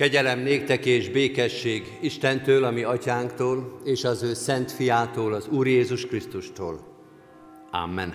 Kegyelem 0.00 0.38
néktek 0.38 0.86
és 0.86 1.08
békesség 1.08 1.98
Istentől, 2.00 2.64
ami 2.64 2.82
atyánktól, 2.82 3.80
és 3.84 4.04
az 4.04 4.22
ő 4.22 4.34
szent 4.34 4.72
fiától, 4.72 5.34
az 5.34 5.48
Úr 5.48 5.66
Jézus 5.66 6.06
Krisztustól. 6.06 6.80
Amen. 7.70 8.14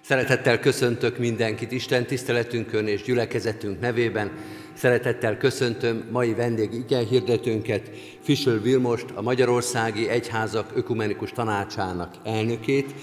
Szeretettel 0.00 0.58
köszöntök 0.58 1.18
mindenkit 1.18 1.72
Isten 1.72 2.06
tiszteletünkön 2.06 2.86
és 2.86 3.02
gyülekezetünk 3.02 3.80
nevében. 3.80 4.32
Szeretettel 4.74 5.36
köszöntöm 5.36 6.08
mai 6.10 6.34
vendég 6.34 6.72
igen 6.72 7.06
hirdetőnket, 7.06 7.90
Fischl 8.20 8.56
Vilmost, 8.62 9.06
a 9.14 9.22
Magyarországi 9.22 10.08
Egyházak 10.08 10.70
Ökumenikus 10.74 11.30
Tanácsának 11.30 12.14
elnökét, 12.24 12.94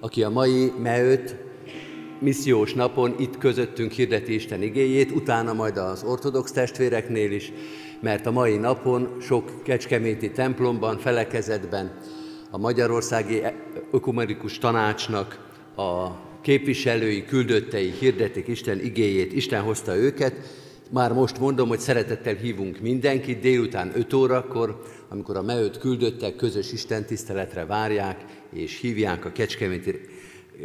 aki 0.00 0.22
a 0.22 0.30
mai 0.30 0.72
meőt 0.82 1.47
missziós 2.20 2.74
napon 2.74 3.14
itt 3.18 3.38
közöttünk 3.38 3.92
hirdeti 3.92 4.34
Isten 4.34 4.62
igéjét, 4.62 5.10
utána 5.10 5.52
majd 5.52 5.76
az 5.76 6.02
ortodox 6.02 6.52
testvéreknél 6.52 7.32
is, 7.32 7.52
mert 8.00 8.26
a 8.26 8.30
mai 8.30 8.56
napon 8.56 9.16
sok 9.20 9.62
kecskeméti 9.62 10.30
templomban, 10.30 10.98
felekezetben 10.98 11.98
a 12.50 12.58
Magyarországi 12.58 13.42
Ökumenikus 13.90 14.58
Tanácsnak 14.58 15.46
a 15.76 16.08
képviselői, 16.42 17.24
küldöttei 17.24 17.92
hirdetik 17.98 18.48
Isten 18.48 18.80
igéjét, 18.80 19.32
Isten 19.32 19.62
hozta 19.62 19.96
őket. 19.96 20.34
Már 20.90 21.12
most 21.12 21.38
mondom, 21.38 21.68
hogy 21.68 21.78
szeretettel 21.78 22.34
hívunk 22.34 22.80
mindenkit 22.80 23.40
délután 23.40 23.92
5 23.94 24.12
órakor, 24.12 24.82
amikor 25.08 25.36
a 25.36 25.42
meőt 25.42 25.78
küldöttek 25.78 26.36
közös 26.36 26.72
Isten 26.72 27.04
tiszteletre 27.04 27.64
várják, 27.64 28.24
és 28.52 28.80
hívják 28.80 29.24
a 29.24 29.32
kecskeméti 29.32 30.00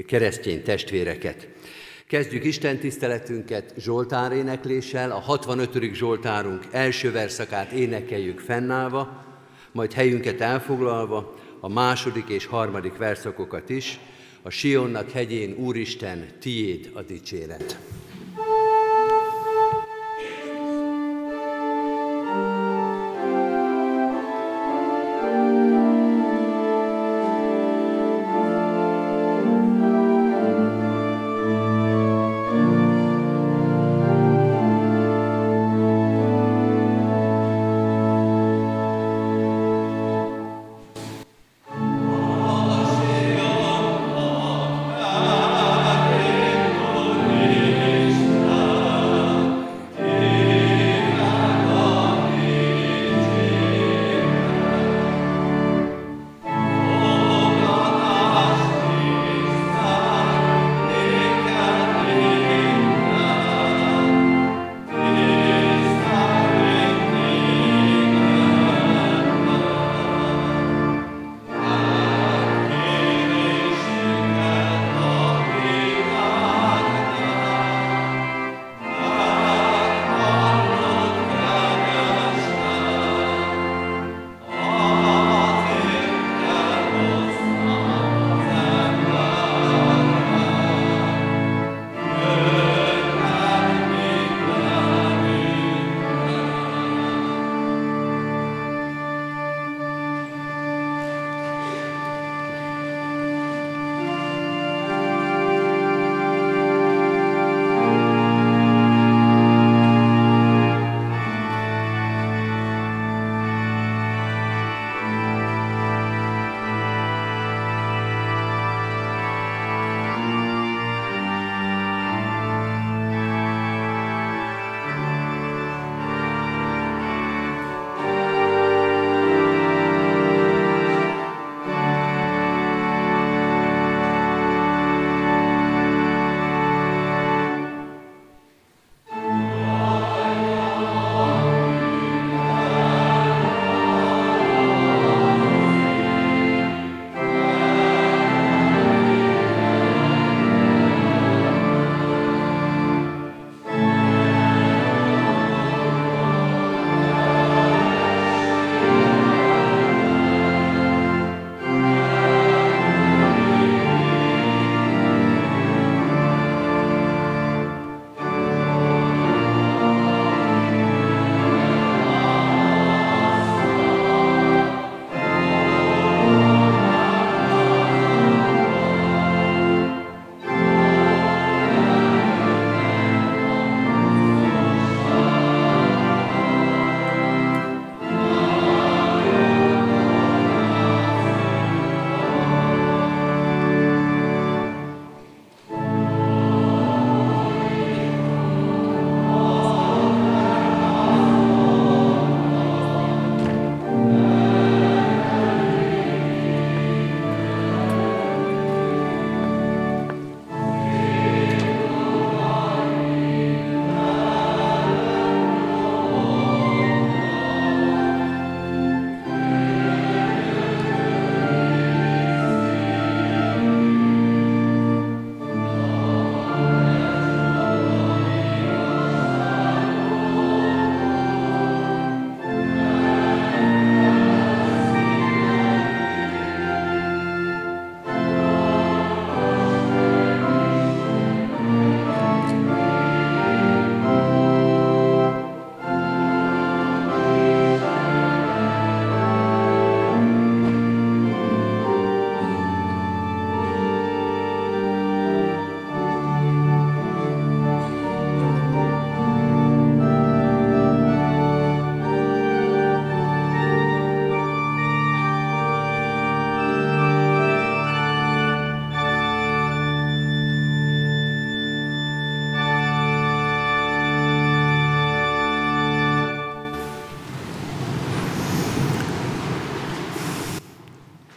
keresztény 0.06 0.64
testvéreket. 0.64 1.48
Kezdjük 2.08 2.44
Isten 2.44 2.80
tiszteletünket 2.80 3.74
Zsoltár 3.78 4.32
énekléssel, 4.32 5.12
a 5.12 5.20
65. 5.20 5.94
Zsoltárunk 5.94 6.66
első 6.72 7.12
verszakát 7.12 7.72
énekeljük 7.72 8.40
fennállva, 8.40 9.26
majd 9.72 9.94
helyünket 9.94 10.42
elfoglalva 10.42 11.36
a 11.60 11.70
második 11.70 12.28
és 12.28 12.46
harmadik 12.46 12.98
verszakokat 12.98 13.70
is, 13.70 14.00
a 14.42 14.50
Sionnak 14.50 15.12
hegyén 15.12 15.56
Úristen, 15.58 16.28
tiéd 16.40 16.90
a 16.94 17.02
dicséret. 17.02 17.80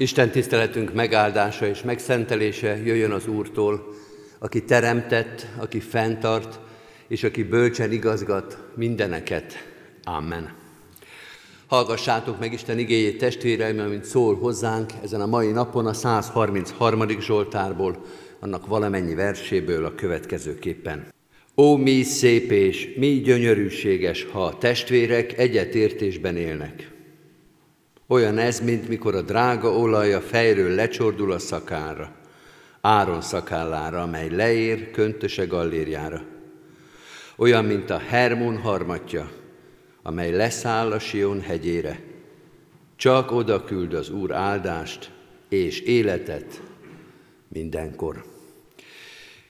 Isten 0.06 0.30
tiszteletünk 0.30 0.94
megáldása 0.94 1.66
és 1.66 1.82
megszentelése 1.82 2.76
jöjjön 2.84 3.10
az 3.10 3.26
Úrtól, 3.26 3.94
aki 4.38 4.64
teremtett, 4.64 5.46
aki 5.56 5.80
fenntart, 5.80 6.60
és 7.08 7.24
aki 7.24 7.42
bölcsen 7.42 7.92
igazgat 7.92 8.58
mindeneket. 8.74 9.64
Amen. 10.04 10.52
Hallgassátok 11.66 12.38
meg 12.38 12.52
Isten 12.52 12.78
igéjét 12.78 13.18
testvéreim, 13.18 13.78
amint 13.78 14.04
szól 14.04 14.36
hozzánk 14.36 14.90
ezen 15.02 15.20
a 15.20 15.26
mai 15.26 15.50
napon 15.50 15.86
a 15.86 15.92
133. 15.92 17.20
Zsoltárból, 17.20 18.04
annak 18.40 18.66
valamennyi 18.66 19.14
verséből 19.14 19.84
a 19.84 19.94
következőképpen. 19.94 21.06
Ó, 21.56 21.76
mi 21.76 22.02
szép 22.02 22.50
és 22.50 22.94
mi 22.96 23.20
gyönyörűséges, 23.20 24.26
ha 24.32 24.44
a 24.44 24.58
testvérek 24.58 25.38
egyetértésben 25.38 26.36
élnek. 26.36 26.94
Olyan 28.06 28.38
ez, 28.38 28.60
mint 28.60 28.88
mikor 28.88 29.14
a 29.14 29.22
drága 29.22 29.78
olaj 29.78 30.14
a 30.14 30.20
fejről 30.20 30.74
lecsordul 30.74 31.32
a 31.32 31.38
szakára, 31.38 32.14
Áron 32.80 33.20
szakállára, 33.20 34.02
amely 34.02 34.28
leér 34.28 34.90
köntöse 34.90 35.44
gallérjára. 35.44 36.22
Olyan, 37.36 37.64
mint 37.64 37.90
a 37.90 37.98
Hermon 37.98 38.58
harmatja, 38.58 39.30
amely 40.02 40.30
leszáll 40.30 40.92
a 40.92 40.98
Sion 40.98 41.40
hegyére. 41.40 42.00
Csak 42.96 43.30
oda 43.30 43.64
küld 43.64 43.94
az 43.94 44.10
Úr 44.10 44.32
áldást 44.32 45.10
és 45.48 45.80
életet 45.80 46.62
mindenkor. 47.48 48.24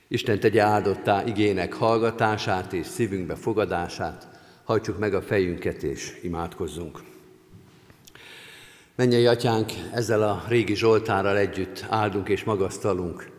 Isten 0.07 0.39
tegye 0.39 0.61
áldottá 0.61 1.23
igének 1.25 1.73
hallgatását 1.73 2.73
és 2.73 2.85
szívünkbe 2.85 3.35
fogadását, 3.35 4.27
hajtsuk 4.63 4.97
meg 4.97 5.13
a 5.13 5.21
fejünket 5.21 5.83
és 5.83 6.19
imádkozzunk. 6.21 6.99
Mennyei 8.97 9.25
atyánk, 9.25 9.71
ezzel 9.93 10.23
a 10.23 10.43
régi 10.47 10.75
Zsoltárral 10.75 11.37
együtt 11.37 11.85
áldunk 11.89 12.29
és 12.29 12.43
magasztalunk 12.43 13.29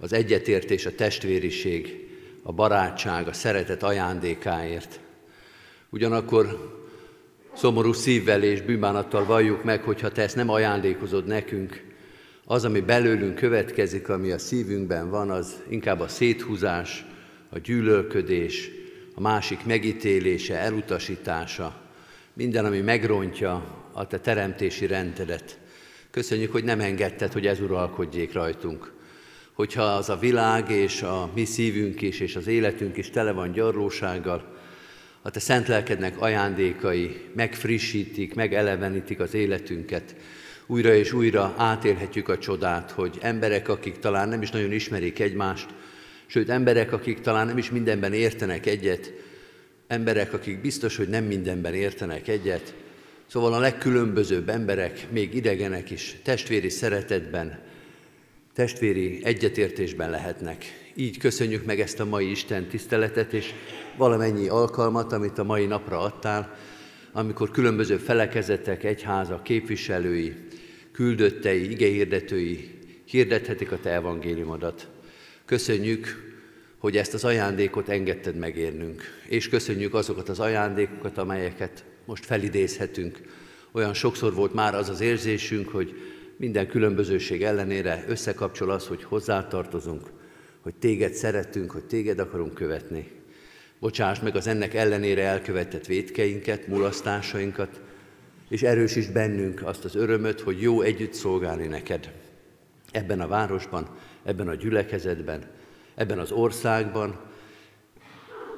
az 0.00 0.12
egyetértés, 0.12 0.86
a 0.86 0.94
testvériség, 0.94 2.08
a 2.42 2.52
barátság, 2.52 3.28
a 3.28 3.32
szeretet 3.32 3.82
ajándékáért. 3.82 5.00
Ugyanakkor 5.90 6.74
szomorú 7.54 7.92
szívvel 7.92 8.42
és 8.42 8.60
bűnbánattal 8.60 9.24
valljuk 9.24 9.64
meg, 9.64 9.82
hogyha 9.82 10.10
te 10.10 10.22
ezt 10.22 10.36
nem 10.36 10.50
ajándékozod 10.50 11.26
nekünk, 11.26 11.84
az, 12.44 12.64
ami 12.64 12.80
belőlünk 12.80 13.34
következik, 13.34 14.08
ami 14.08 14.30
a 14.30 14.38
szívünkben 14.38 15.10
van, 15.10 15.30
az 15.30 15.62
inkább 15.68 16.00
a 16.00 16.08
széthúzás, 16.08 17.04
a 17.50 17.58
gyűlölködés, 17.58 18.70
a 19.14 19.20
másik 19.20 19.64
megítélése, 19.64 20.58
elutasítása, 20.58 21.80
minden, 22.32 22.64
ami 22.64 22.80
megrontja 22.80 23.84
a 23.96 24.06
te 24.06 24.18
teremtési 24.18 24.86
rendedet. 24.86 25.58
Köszönjük, 26.10 26.52
hogy 26.52 26.64
nem 26.64 26.80
engedted, 26.80 27.32
hogy 27.32 27.46
ez 27.46 27.60
uralkodjék 27.60 28.32
rajtunk. 28.32 28.92
Hogyha 29.52 29.82
az 29.82 30.08
a 30.08 30.16
világ 30.16 30.70
és 30.70 31.02
a 31.02 31.30
mi 31.34 31.44
szívünk 31.44 32.02
is, 32.02 32.20
és 32.20 32.36
az 32.36 32.46
életünk 32.46 32.96
is 32.96 33.10
tele 33.10 33.32
van 33.32 33.52
gyarlósággal, 33.52 34.54
a 35.22 35.30
te 35.30 35.40
szent 35.40 35.68
lelkednek 35.68 36.20
ajándékai 36.20 37.20
megfrissítik, 37.34 38.34
megelevenítik 38.34 39.20
az 39.20 39.34
életünket, 39.34 40.16
újra 40.66 40.94
és 40.94 41.12
újra 41.12 41.54
átélhetjük 41.56 42.28
a 42.28 42.38
csodát, 42.38 42.90
hogy 42.90 43.18
emberek, 43.20 43.68
akik 43.68 43.98
talán 43.98 44.28
nem 44.28 44.42
is 44.42 44.50
nagyon 44.50 44.72
ismerik 44.72 45.18
egymást, 45.18 45.68
sőt 46.26 46.48
emberek, 46.48 46.92
akik 46.92 47.20
talán 47.20 47.46
nem 47.46 47.58
is 47.58 47.70
mindenben 47.70 48.12
értenek 48.12 48.66
egyet, 48.66 49.12
emberek, 49.86 50.32
akik 50.32 50.60
biztos, 50.60 50.96
hogy 50.96 51.08
nem 51.08 51.24
mindenben 51.24 51.74
értenek 51.74 52.28
egyet, 52.28 52.74
szóval 53.26 53.52
a 53.52 53.58
legkülönbözőbb 53.58 54.48
emberek, 54.48 55.06
még 55.10 55.34
idegenek 55.34 55.90
is 55.90 56.16
testvéri 56.22 56.68
szeretetben, 56.68 57.58
testvéri 58.54 59.20
egyetértésben 59.24 60.10
lehetnek. 60.10 60.64
Így 60.94 61.18
köszönjük 61.18 61.64
meg 61.64 61.80
ezt 61.80 62.00
a 62.00 62.04
mai 62.04 62.30
Isten 62.30 62.66
tiszteletet, 62.68 63.32
és 63.32 63.52
valamennyi 63.96 64.48
alkalmat, 64.48 65.12
amit 65.12 65.38
a 65.38 65.44
mai 65.44 65.66
napra 65.66 66.00
adtál, 66.00 66.56
amikor 67.12 67.50
különböző 67.50 67.96
felekezetek, 67.96 68.84
egyháza, 68.84 69.42
képviselői, 69.42 70.34
küldöttei, 70.92 71.70
igehirdetői 71.70 72.78
hirdethetik 73.04 73.72
a 73.72 73.80
Te 73.80 73.90
evangéliumodat. 73.90 74.88
Köszönjük, 75.44 76.34
hogy 76.78 76.96
ezt 76.96 77.14
az 77.14 77.24
ajándékot 77.24 77.88
engedted 77.88 78.36
megérnünk, 78.36 79.02
és 79.28 79.48
köszönjük 79.48 79.94
azokat 79.94 80.28
az 80.28 80.40
ajándékokat, 80.40 81.18
amelyeket 81.18 81.84
most 82.06 82.24
felidézhetünk. 82.24 83.20
Olyan 83.72 83.94
sokszor 83.94 84.34
volt 84.34 84.54
már 84.54 84.74
az 84.74 84.88
az 84.88 85.00
érzésünk, 85.00 85.68
hogy 85.68 85.94
minden 86.36 86.68
különbözőség 86.68 87.42
ellenére 87.42 88.04
összekapcsol 88.08 88.70
az, 88.70 88.86
hogy 88.86 89.04
hozzátartozunk, 89.04 90.10
hogy 90.60 90.74
téged 90.74 91.12
szeretünk, 91.12 91.70
hogy 91.70 91.84
téged 91.84 92.18
akarunk 92.18 92.54
követni. 92.54 93.10
Bocsáss 93.78 94.20
meg 94.20 94.36
az 94.36 94.46
ennek 94.46 94.74
ellenére 94.74 95.22
elkövetett 95.22 95.86
védkeinket, 95.86 96.66
mulasztásainkat, 96.66 97.80
és 98.48 98.62
erősíts 98.62 99.08
bennünk 99.08 99.62
azt 99.66 99.84
az 99.84 99.94
örömöt, 99.94 100.40
hogy 100.40 100.62
jó 100.62 100.80
együtt 100.80 101.12
szolgálni 101.12 101.66
neked. 101.66 102.12
Ebben 102.90 103.20
a 103.20 103.28
városban, 103.28 103.88
ebben 104.24 104.48
a 104.48 104.54
gyülekezetben, 104.54 105.50
ebben 105.94 106.18
az 106.18 106.30
országban, 106.30 107.20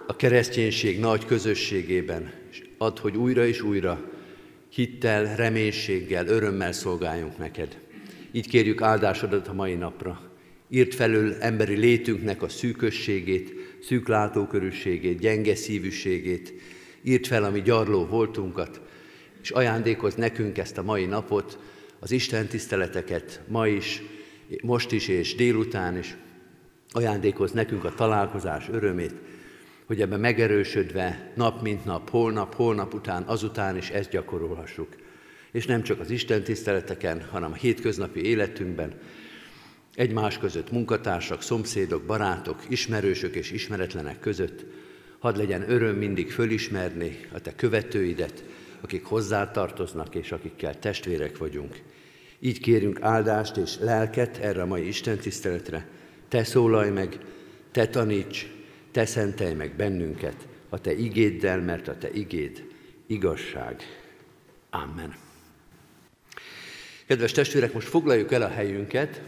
a 0.07 0.17
kereszténység 0.17 1.01
nagy 1.01 1.25
közösségében, 1.25 2.33
add, 2.79 3.01
hogy 3.01 3.17
újra 3.17 3.47
és 3.47 3.63
újra 3.63 4.11
hittel, 4.69 5.37
reménységgel, 5.37 6.27
örömmel 6.27 6.73
szolgáljunk 6.73 7.39
neked. 7.39 7.79
Így 8.33 8.49
kérjük 8.49 8.83
áldásodat 8.83 9.49
a 9.49 9.53
mai 9.53 9.75
napra. 9.75 10.21
Írt 10.69 10.95
felül 10.95 11.35
emberi 11.41 11.75
létünknek 11.75 12.43
a 12.43 12.49
szűkösségét, 12.49 13.53
szűk 13.83 14.09
látókörűségét, 14.09 15.19
gyenge 15.19 15.55
szívűségét, 15.55 16.55
írt 17.03 17.27
fel 17.27 17.45
a 17.45 17.51
mi 17.51 17.63
gyarló 17.63 18.07
voltunkat, 18.07 18.81
és 19.43 19.51
ajándékoz 19.51 20.15
nekünk 20.15 20.59
ezt 20.59 20.79
a 20.79 20.83
mai 20.83 21.05
napot, 21.05 21.59
az 21.99 22.11
Isten 22.11 22.47
tiszteleteket 22.47 23.41
ma 23.49 23.67
is, 23.67 24.03
most 24.63 24.93
is 24.93 25.09
és 25.09 25.35
délután 25.35 25.99
is, 25.99 26.17
ajándékoz 26.91 27.53
nekünk 27.53 27.85
a 27.85 27.95
találkozás 27.95 28.69
örömét, 28.69 29.15
hogy 29.89 30.01
ebben 30.01 30.21
megerősödve 30.21 31.33
nap 31.35 31.63
mint 31.63 31.85
nap, 31.85 32.11
holnap, 32.11 32.55
holnap 32.55 32.95
után, 32.95 33.23
azután 33.23 33.77
is 33.77 33.91
ezt 33.91 34.11
gyakorolhassuk. 34.11 34.89
És 35.53 35.67
nem 35.67 35.83
csak 35.83 36.01
az 36.01 36.11
Isten 36.11 36.43
tiszteleteken, 36.43 37.23
hanem 37.31 37.53
a 37.53 37.55
hétköznapi 37.55 38.23
életünkben, 38.25 38.95
egymás 39.95 40.39
között 40.39 40.71
munkatársak, 40.71 41.43
szomszédok, 41.43 42.03
barátok, 42.03 42.63
ismerősök 42.69 43.35
és 43.35 43.51
ismeretlenek 43.51 44.21
között, 44.21 44.65
hadd 45.19 45.37
legyen 45.37 45.71
öröm 45.71 45.97
mindig 45.97 46.31
fölismerni 46.31 47.21
a 47.33 47.41
te 47.41 47.55
követőidet, 47.55 48.45
akik 48.81 49.05
hozzátartoznak 49.05 50.15
és 50.15 50.33
akikkel 50.33 50.79
testvérek 50.79 51.39
vagyunk. 51.39 51.81
Így 52.41 52.61
kérünk 52.61 53.03
áldást 53.03 53.57
és 53.57 53.79
lelket 53.81 54.37
erre 54.37 54.63
a 54.63 54.67
mai 54.67 54.87
Isten 54.87 55.19
tiszteletre. 55.19 55.87
Te 56.29 56.45
szólalj 56.45 56.91
meg, 56.91 57.19
te 57.73 57.87
taníts, 57.87 58.58
te 58.91 59.07
szentelj 59.07 59.55
meg 59.55 59.77
bennünket 59.77 60.47
a 60.69 60.81
te 60.81 60.97
igéddel, 60.97 61.61
mert 61.61 61.89
a 61.89 61.99
te 61.99 62.11
igéd 62.13 62.65
igazság. 63.07 63.83
Amen. 64.71 65.15
Kedves 67.07 67.33
testvérek, 67.33 67.73
most 67.73 67.89
foglaljuk 67.89 68.33
el 68.33 68.43
a 68.43 68.49
helyünket, 68.49 69.21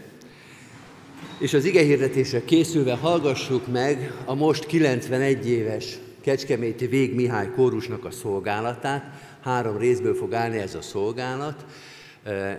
és 1.39 1.53
az 1.53 1.65
ige 1.65 1.81
hirdetésre 1.81 2.43
készülve 2.45 2.93
hallgassuk 2.93 3.67
meg 3.67 4.13
a 4.25 4.33
most 4.33 4.65
91 4.65 5.49
éves 5.49 5.97
Kecskeméti 6.21 6.87
Vég 6.87 7.15
Mihály 7.15 7.49
kórusnak 7.55 8.05
a 8.05 8.11
szolgálatát. 8.11 9.03
Három 9.41 9.77
részből 9.77 10.15
fog 10.15 10.33
állni 10.33 10.57
ez 10.57 10.75
a 10.75 10.81
szolgálat, 10.81 11.65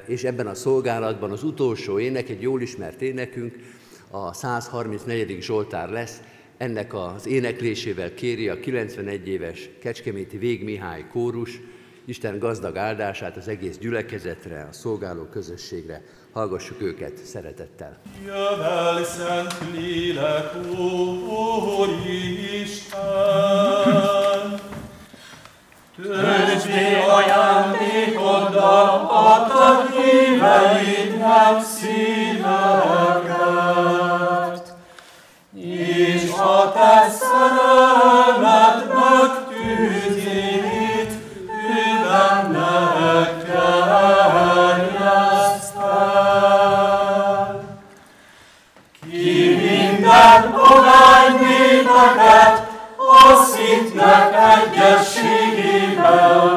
és 0.07 0.25
ebben 0.25 0.47
a 0.47 0.55
szolgálatban 0.55 1.31
az 1.31 1.43
utolsó 1.43 1.99
ének, 1.99 2.29
egy 2.29 2.43
jól 2.43 2.61
ismert 2.61 3.03
énekünk, 3.03 3.55
a 4.11 4.33
134. 4.33 5.43
Zsoltár 5.43 5.89
lesz, 5.89 6.21
ennek 6.63 6.95
az 6.95 7.27
éneklésével 7.27 8.15
kéri 8.15 8.49
a 8.49 8.61
91 8.61 9.29
éves 9.29 9.71
Kecskeméti 9.81 10.39
Vég 10.39 10.65
Mihály 10.65 11.05
kórus 11.13 11.61
Isten 12.05 12.39
gazdag 12.39 12.77
áldását 12.77 13.37
az 13.37 13.49
egész 13.49 13.79
gyülekezetre, 13.79 14.67
a 14.71 14.73
szolgáló 14.73 15.25
közösségre. 15.25 16.03
Hallgassuk 16.33 16.83
őket 16.83 17.17
szeretettel. 17.25 18.01
Jövel 18.25 19.05
szent 19.05 19.55
lélek, 19.75 20.55
ó, 20.79 21.85
Isten! 22.63 23.01
Töltsd 25.97 26.67
mi 26.67 26.95
ajándékoddal 27.09 28.89
a 29.11 29.47
te 29.49 29.87
híveidnek 29.97 31.63
szíveket, 31.63 33.13
ha 36.43 36.73
te 36.73 37.09
szerelmednek 37.21 39.33
tűzét, 39.49 41.13
ő 41.47 41.51
bennek 42.03 43.31
terjeszted. 43.45 44.73
Ki 49.11 49.55
minden 49.55 50.43
pogány 50.51 51.33
néteket, 51.41 52.57
azt 53.31 53.55
egyességében, 54.63 56.52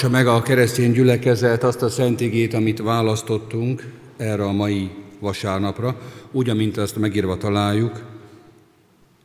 Hallgassa 0.00 0.24
meg 0.24 0.34
a 0.34 0.42
keresztény 0.42 0.92
gyülekezet 0.92 1.62
azt 1.62 1.82
a 1.82 1.88
szent 1.88 2.20
igét, 2.20 2.54
amit 2.54 2.78
választottunk 2.78 3.92
erre 4.16 4.44
a 4.44 4.52
mai 4.52 4.90
vasárnapra, 5.18 6.00
úgy, 6.30 6.48
amint 6.48 6.76
azt 6.76 6.96
megírva 6.96 7.36
találjuk, 7.36 8.02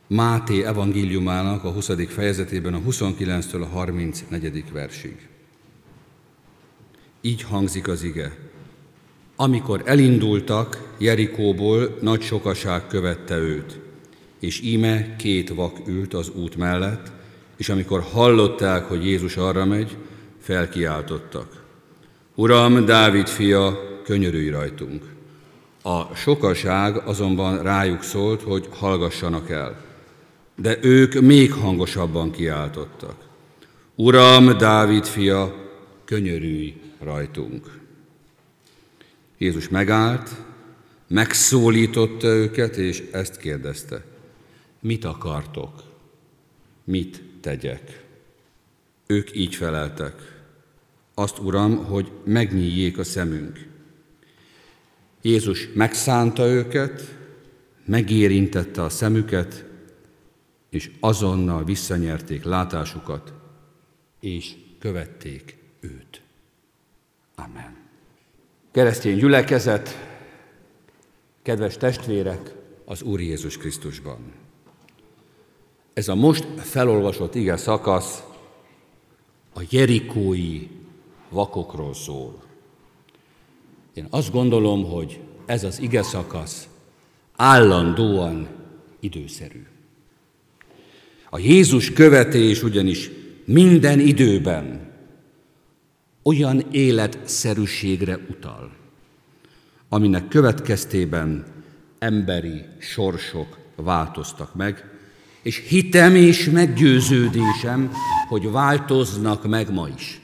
Máté 0.06 0.64
evangéliumának 0.64 1.64
a 1.64 1.70
20. 1.70 1.90
fejezetében 2.08 2.74
a 2.74 2.80
29-től 2.88 3.62
a 3.62 3.66
34. 3.66 4.64
versig. 4.72 5.28
Így 7.20 7.42
hangzik 7.42 7.88
az 7.88 8.02
ige. 8.02 8.36
Amikor 9.36 9.82
elindultak, 9.84 10.94
Jerikóból 10.98 11.98
nagy 12.00 12.22
sokaság 12.22 12.86
követte 12.86 13.36
őt, 13.36 13.78
és 14.40 14.60
íme 14.60 15.16
két 15.16 15.54
vak 15.54 15.78
ült 15.86 16.14
az 16.14 16.30
út 16.34 16.56
mellett, 16.56 17.12
és 17.56 17.68
amikor 17.68 18.00
hallották, 18.00 18.84
hogy 18.84 19.04
Jézus 19.04 19.36
arra 19.36 19.64
megy, 19.64 19.96
felkiáltottak. 20.46 21.64
Uram, 22.34 22.84
Dávid 22.84 23.28
fia, 23.28 23.78
könyörülj 24.04 24.48
rajtunk! 24.48 25.04
A 25.82 26.14
sokaság 26.14 26.96
azonban 26.96 27.62
rájuk 27.62 28.02
szólt, 28.02 28.42
hogy 28.42 28.68
hallgassanak 28.70 29.50
el. 29.50 29.84
De 30.56 30.78
ők 30.80 31.20
még 31.20 31.52
hangosabban 31.52 32.30
kiáltottak. 32.30 33.14
Uram, 33.94 34.58
Dávid 34.58 35.04
fia, 35.04 35.54
könyörülj 36.04 36.74
rajtunk! 37.00 37.78
Jézus 39.38 39.68
megállt, 39.68 40.30
megszólította 41.06 42.26
őket, 42.26 42.76
és 42.76 43.02
ezt 43.12 43.36
kérdezte. 43.36 44.04
Mit 44.80 45.04
akartok? 45.04 45.82
Mit 46.84 47.22
tegyek? 47.40 48.04
Ők 49.06 49.36
így 49.36 49.54
feleltek. 49.54 50.35
Azt, 51.18 51.38
Uram, 51.38 51.84
hogy 51.84 52.12
megnyíljék 52.24 52.98
a 52.98 53.04
szemünk. 53.04 53.68
Jézus 55.22 55.68
megszánta 55.74 56.46
őket, 56.46 57.16
megérintette 57.84 58.82
a 58.82 58.88
szemüket, 58.88 59.64
és 60.70 60.90
azonnal 61.00 61.64
visszanyerték 61.64 62.44
látásukat, 62.44 63.32
és 64.20 64.54
követték 64.78 65.56
őt. 65.80 66.22
Amen. 67.34 67.76
Keresztény 68.72 69.16
gyülekezet, 69.16 69.88
kedves 71.42 71.76
testvérek, 71.76 72.54
az 72.84 73.02
Úr 73.02 73.20
Jézus 73.20 73.56
Krisztusban. 73.56 74.32
Ez 75.92 76.08
a 76.08 76.14
most 76.14 76.44
felolvasott 76.56 77.34
ige 77.34 77.56
szakasz 77.56 78.22
a 79.54 79.60
jerikói 79.70 80.75
vakokról 81.28 81.94
szól. 81.94 82.42
Én 83.94 84.06
azt 84.10 84.32
gondolom, 84.32 84.84
hogy 84.84 85.20
ez 85.46 85.64
az 85.64 85.80
ige 85.80 86.02
szakasz 86.02 86.68
állandóan 87.36 88.48
időszerű. 89.00 89.66
A 91.30 91.38
Jézus 91.38 91.92
követés 91.92 92.62
ugyanis 92.62 93.10
minden 93.44 94.00
időben 94.00 94.92
olyan 96.22 96.60
életszerűségre 96.70 98.18
utal, 98.30 98.70
aminek 99.88 100.28
következtében 100.28 101.44
emberi 101.98 102.64
sorsok 102.78 103.58
változtak 103.76 104.54
meg, 104.54 104.84
és 105.42 105.64
hitem 105.68 106.14
és 106.14 106.50
meggyőződésem, 106.50 107.92
hogy 108.28 108.50
változnak 108.50 109.48
meg 109.48 109.72
ma 109.72 109.88
is. 109.88 110.20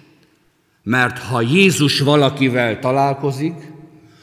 Mert 0.82 1.18
ha 1.18 1.40
Jézus 1.40 2.00
valakivel 2.00 2.78
találkozik, 2.78 3.72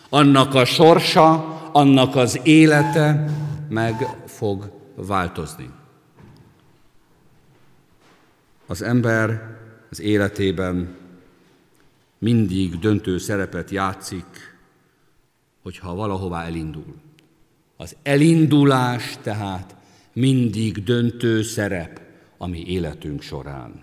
annak 0.10 0.54
a 0.54 0.66
sorsa, 0.66 1.58
annak 1.72 2.16
az 2.16 2.40
élete 2.44 3.32
meg 3.70 3.96
fog 4.26 4.72
változni. 4.96 5.70
Az 8.66 8.82
ember 8.82 9.58
az 9.90 10.00
életében 10.00 10.96
mindig 12.18 12.80
döntő 12.80 13.18
szerepet 13.18 13.70
játszik, 13.70 14.58
hogyha 15.62 15.96
valahová 15.96 16.46
elindul. 16.46 16.96
Az 17.78 17.96
elindulás 18.04 19.18
tehát 19.22 19.76
mindig 20.14 20.84
döntő 20.84 21.42
szerep 21.42 22.02
a 22.38 22.48
mi 22.48 22.64
életünk 22.68 23.22
során. 23.22 23.82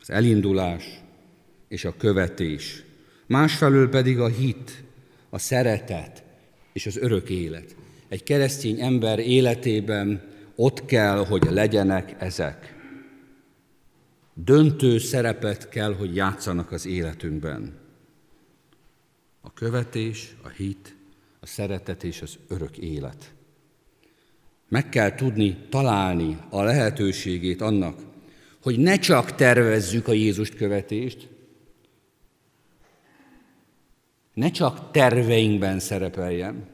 Az 0.00 0.10
elindulás 0.10 0.99
és 1.70 1.84
a 1.84 1.96
követés, 1.96 2.82
másfelől 3.26 3.88
pedig 3.88 4.18
a 4.18 4.28
hit, 4.28 4.82
a 5.28 5.38
szeretet 5.38 6.22
és 6.72 6.86
az 6.86 6.96
örök 6.96 7.28
élet. 7.28 7.76
Egy 8.08 8.22
keresztény 8.22 8.80
ember 8.80 9.18
életében 9.18 10.22
ott 10.54 10.84
kell, 10.84 11.24
hogy 11.24 11.42
legyenek 11.50 12.14
ezek. 12.18 12.74
Döntő 14.34 14.98
szerepet 14.98 15.68
kell, 15.68 15.94
hogy 15.94 16.14
játszanak 16.16 16.72
az 16.72 16.86
életünkben. 16.86 17.78
A 19.40 19.52
követés, 19.52 20.36
a 20.42 20.48
hit, 20.48 20.96
a 21.40 21.46
szeretet 21.46 22.04
és 22.04 22.22
az 22.22 22.38
örök 22.48 22.78
élet. 22.78 23.32
Meg 24.68 24.88
kell 24.88 25.14
tudni 25.14 25.56
találni 25.68 26.38
a 26.48 26.62
lehetőségét 26.62 27.60
annak, 27.60 27.98
hogy 28.62 28.78
ne 28.78 28.98
csak 28.98 29.34
tervezzük 29.34 30.08
a 30.08 30.12
Jézust 30.12 30.54
követést, 30.54 31.28
ne 34.34 34.50
csak 34.50 34.90
terveinkben 34.90 35.78
szerepeljen. 35.78 36.68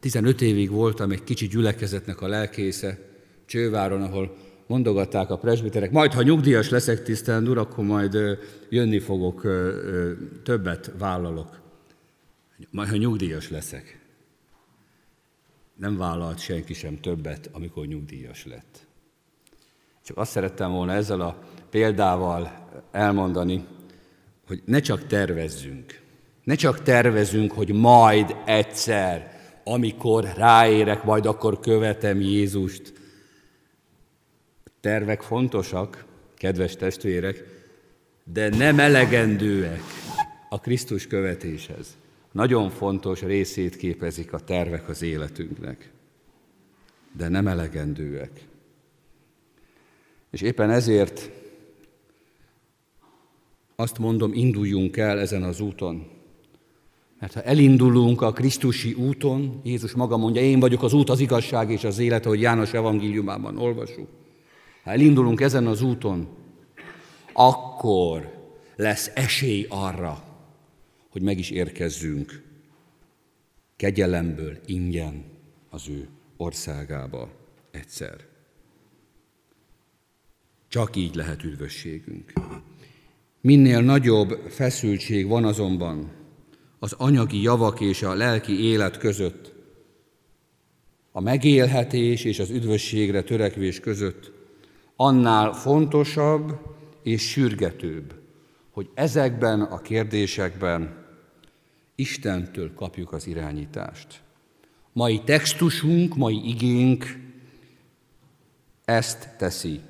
15 0.00 0.40
évig 0.40 0.70
voltam 0.70 1.10
egy 1.10 1.24
kicsi 1.24 1.46
gyülekezetnek 1.46 2.20
a 2.20 2.28
lelkésze 2.28 2.98
Csőváron, 3.46 4.02
ahol 4.02 4.36
mondogatták 4.66 5.30
a 5.30 5.38
presbiterek, 5.38 5.90
majd 5.90 6.12
ha 6.12 6.22
nyugdíjas 6.22 6.68
leszek, 6.68 7.02
tisztelen 7.02 7.48
úr, 7.48 7.58
akkor 7.58 7.84
majd 7.84 8.16
jönni 8.68 8.98
fogok, 8.98 9.46
többet 10.42 10.92
vállalok. 10.98 11.60
Majd 12.70 12.88
ha 12.88 12.96
nyugdíjas 12.96 13.50
leszek. 13.50 14.00
Nem 15.76 15.96
vállalt 15.96 16.38
senki 16.38 16.74
sem 16.74 17.00
többet, 17.00 17.48
amikor 17.52 17.86
nyugdíjas 17.86 18.46
lett. 18.46 18.86
Csak 20.04 20.16
azt 20.16 20.30
szerettem 20.30 20.70
volna 20.70 20.92
ezzel 20.92 21.20
a 21.20 21.36
példával 21.70 22.68
elmondani, 22.90 23.64
hogy 24.46 24.62
ne 24.64 24.80
csak 24.80 25.06
tervezzünk, 25.06 26.00
ne 26.44 26.54
csak 26.54 26.82
tervezünk, 26.82 27.52
hogy 27.52 27.72
majd 27.72 28.36
egyszer, 28.44 29.40
amikor 29.64 30.32
ráérek, 30.36 31.04
majd 31.04 31.26
akkor 31.26 31.60
követem 31.60 32.20
Jézust, 32.20 32.92
tervek 34.80 35.22
fontosak, 35.22 36.04
kedves 36.36 36.76
testvérek, 36.76 37.44
de 38.24 38.48
nem 38.48 38.78
elegendőek 38.78 39.80
a 40.48 40.60
Krisztus 40.60 41.06
követéshez. 41.06 41.96
Nagyon 42.32 42.70
fontos 42.70 43.20
részét 43.20 43.76
képezik 43.76 44.32
a 44.32 44.38
tervek 44.38 44.88
az 44.88 45.02
életünknek, 45.02 45.90
de 47.16 47.28
nem 47.28 47.46
elegendőek. 47.46 48.30
És 50.32 50.40
éppen 50.40 50.70
ezért 50.70 51.30
azt 53.76 53.98
mondom, 53.98 54.32
induljunk 54.32 54.96
el 54.96 55.18
ezen 55.18 55.42
az 55.42 55.60
úton. 55.60 56.06
Mert 57.20 57.32
ha 57.32 57.42
elindulunk 57.42 58.22
a 58.22 58.32
Krisztusi 58.32 58.92
úton, 58.92 59.60
Jézus 59.64 59.92
maga 59.92 60.16
mondja, 60.16 60.42
én 60.42 60.60
vagyok 60.60 60.82
az 60.82 60.92
út, 60.92 61.10
az 61.10 61.20
igazság 61.20 61.70
és 61.70 61.84
az 61.84 61.98
élet, 61.98 62.26
ahogy 62.26 62.40
János 62.40 62.72
evangéliumában 62.72 63.58
olvasjuk. 63.58 64.08
Ha 64.84 64.90
elindulunk 64.90 65.40
ezen 65.40 65.66
az 65.66 65.82
úton, 65.82 66.28
akkor 67.32 68.32
lesz 68.76 69.10
esély 69.14 69.66
arra, 69.68 70.24
hogy 71.10 71.22
meg 71.22 71.38
is 71.38 71.50
érkezzünk 71.50 72.42
kegyelemből 73.76 74.58
ingyen 74.66 75.24
az 75.70 75.88
ő 75.88 76.08
országába 76.36 77.28
egyszer. 77.70 78.31
Csak 80.72 80.96
így 80.96 81.14
lehet 81.14 81.44
üdvösségünk. 81.44 82.32
Minél 83.40 83.80
nagyobb 83.80 84.30
feszültség 84.48 85.26
van 85.26 85.44
azonban 85.44 86.10
az 86.78 86.92
anyagi 86.92 87.42
javak 87.42 87.80
és 87.80 88.02
a 88.02 88.14
lelki 88.14 88.64
élet 88.64 88.98
között, 88.98 89.52
a 91.10 91.20
megélhetés 91.20 92.24
és 92.24 92.38
az 92.38 92.50
üdvösségre 92.50 93.22
törekvés 93.22 93.80
között, 93.80 94.32
annál 94.96 95.52
fontosabb 95.52 96.60
és 97.02 97.30
sürgetőbb, 97.30 98.14
hogy 98.70 98.90
ezekben 98.94 99.60
a 99.60 99.80
kérdésekben 99.80 101.04
Istentől 101.94 102.74
kapjuk 102.74 103.12
az 103.12 103.26
irányítást. 103.26 104.22
Mai 104.92 105.20
textusunk, 105.24 106.16
mai 106.16 106.48
igénk 106.48 107.18
ezt 108.84 109.28
teszi. 109.38 109.80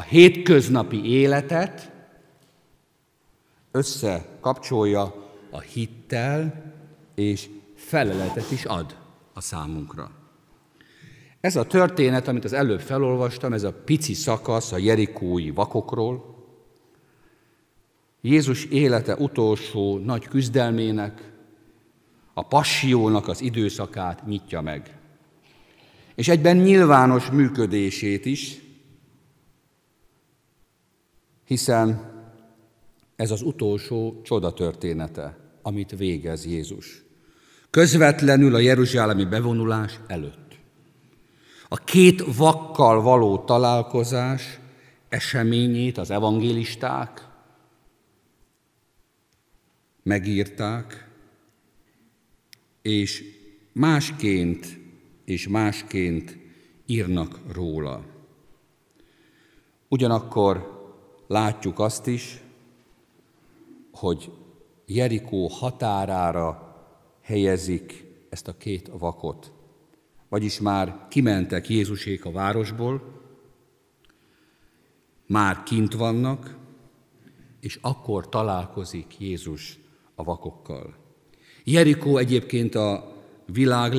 A 0.00 0.02
hétköznapi 0.02 1.04
életet 1.04 1.90
összekapcsolja 3.70 5.30
a 5.50 5.60
hittel, 5.60 6.72
és 7.14 7.48
feleletet 7.74 8.50
is 8.50 8.64
ad 8.64 8.96
a 9.32 9.40
számunkra. 9.40 10.10
Ez 11.40 11.56
a 11.56 11.66
történet, 11.66 12.28
amit 12.28 12.44
az 12.44 12.52
előbb 12.52 12.80
felolvastam, 12.80 13.52
ez 13.52 13.62
a 13.62 13.72
pici 13.72 14.14
szakasz 14.14 14.72
a 14.72 14.78
jerikói 14.78 15.50
vakokról, 15.50 16.44
Jézus 18.20 18.64
élete 18.64 19.14
utolsó 19.14 19.98
nagy 19.98 20.28
küzdelmének, 20.28 21.32
a 22.34 22.42
passiónak 22.42 23.28
az 23.28 23.40
időszakát 23.40 24.26
nyitja 24.26 24.60
meg. 24.60 24.98
És 26.14 26.28
egyben 26.28 26.56
nyilvános 26.56 27.30
működését 27.30 28.24
is, 28.26 28.68
hiszen 31.50 32.12
ez 33.16 33.30
az 33.30 33.42
utolsó 33.42 34.20
csoda 34.22 34.52
története, 34.52 35.36
amit 35.62 35.96
végez 35.96 36.46
Jézus. 36.46 37.02
Közvetlenül 37.70 38.54
a 38.54 38.58
jeruzsálemi 38.58 39.24
bevonulás 39.24 40.00
előtt. 40.06 40.58
A 41.68 41.76
két 41.76 42.36
vakkal 42.36 43.02
való 43.02 43.38
találkozás 43.38 44.60
eseményét 45.08 45.98
az 45.98 46.10
evangélisták 46.10 47.28
megírták, 50.02 51.08
és 52.82 53.24
másként 53.72 54.78
és 55.24 55.48
másként 55.48 56.36
írnak 56.86 57.38
róla. 57.52 58.04
Ugyanakkor 59.88 60.79
látjuk 61.30 61.78
azt 61.78 62.06
is, 62.06 62.42
hogy 63.92 64.32
Jerikó 64.86 65.46
határára 65.46 66.76
helyezik 67.22 68.04
ezt 68.28 68.48
a 68.48 68.56
két 68.56 68.90
vakot. 68.98 69.52
Vagyis 70.28 70.60
már 70.60 71.06
kimentek 71.08 71.68
Jézusék 71.68 72.24
a 72.24 72.32
városból, 72.32 73.02
már 75.26 75.62
kint 75.62 75.94
vannak, 75.94 76.56
és 77.60 77.78
akkor 77.80 78.28
találkozik 78.28 79.18
Jézus 79.18 79.78
a 80.14 80.22
vakokkal. 80.22 80.94
Jerikó 81.64 82.16
egyébként 82.16 82.74
a 82.74 83.12
világ 83.46 83.92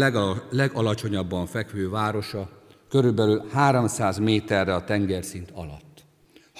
legalacsonyabban 0.49 1.45
fekvő 1.45 1.89
városa, 1.89 2.49
körülbelül 2.89 3.47
300 3.51 4.17
méterre 4.17 4.75
a 4.75 4.83
tengerszint 4.83 5.51
alatt. 5.51 5.90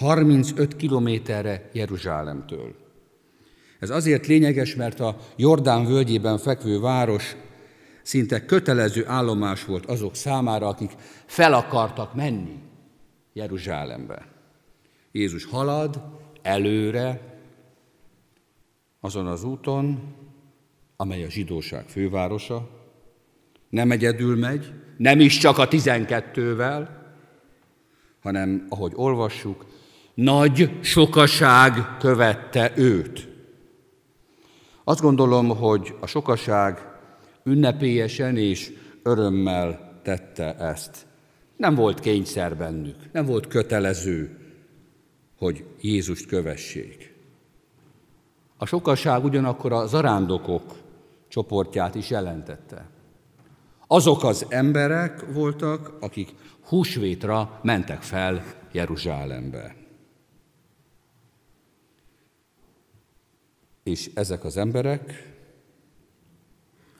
35 0.01 0.75
kilométerre 0.75 1.69
Jeruzsálemtől. 1.73 2.75
Ez 3.79 3.89
azért 3.89 4.27
lényeges, 4.27 4.75
mert 4.75 4.99
a 4.99 5.17
Jordán 5.35 5.85
völgyében 5.85 6.37
fekvő 6.37 6.79
város 6.79 7.35
szinte 8.01 8.45
kötelező 8.45 9.07
állomás 9.07 9.65
volt 9.65 9.85
azok 9.85 10.15
számára, 10.15 10.67
akik 10.67 10.91
fel 11.25 11.53
akartak 11.53 12.15
menni 12.15 12.59
Jeruzsálembe. 13.33 14.27
Jézus 15.11 15.45
halad 15.45 16.01
előre 16.41 17.21
azon 18.99 19.27
az 19.27 19.43
úton, 19.43 20.15
amely 20.95 21.23
a 21.23 21.29
zsidóság 21.29 21.87
fővárosa, 21.87 22.69
nem 23.69 23.91
egyedül 23.91 24.37
megy, 24.37 24.73
nem 24.97 25.19
is 25.19 25.37
csak 25.37 25.57
a 25.57 25.67
tizenkettővel, 25.67 27.01
hanem, 28.21 28.65
ahogy 28.69 28.91
olvassuk, 28.95 29.65
nagy 30.21 30.71
sokaság 30.81 31.97
követte 31.99 32.71
őt. 32.75 33.27
Azt 34.83 35.01
gondolom, 35.01 35.49
hogy 35.49 35.95
a 35.99 36.07
sokaság 36.07 36.79
ünnepélyesen 37.43 38.37
és 38.37 38.71
örömmel 39.03 39.99
tette 40.03 40.55
ezt. 40.55 41.05
Nem 41.57 41.75
volt 41.75 41.99
kényszer 41.99 42.57
bennük, 42.57 42.95
nem 43.11 43.25
volt 43.25 43.47
kötelező, 43.47 44.37
hogy 45.37 45.65
Jézust 45.81 46.25
kövessék. 46.25 47.13
A 48.57 48.65
sokaság 48.65 49.23
ugyanakkor 49.23 49.71
a 49.71 49.85
zarándokok 49.85 50.75
csoportját 51.27 51.95
is 51.95 52.09
jelentette. 52.09 52.89
Azok 53.87 54.23
az 54.23 54.45
emberek 54.49 55.33
voltak, 55.33 55.93
akik 55.99 56.29
húsvétra 56.67 57.59
mentek 57.63 58.01
fel 58.01 58.43
Jeruzsálembe. 58.71 59.80
És 63.83 64.11
ezek 64.13 64.43
az 64.43 64.57
emberek, 64.57 65.33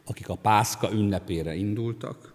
akik 0.06 0.30
a 0.30 0.36
Pászka 0.36 0.92
ünnepére 0.92 1.56
indultak, 1.56 2.34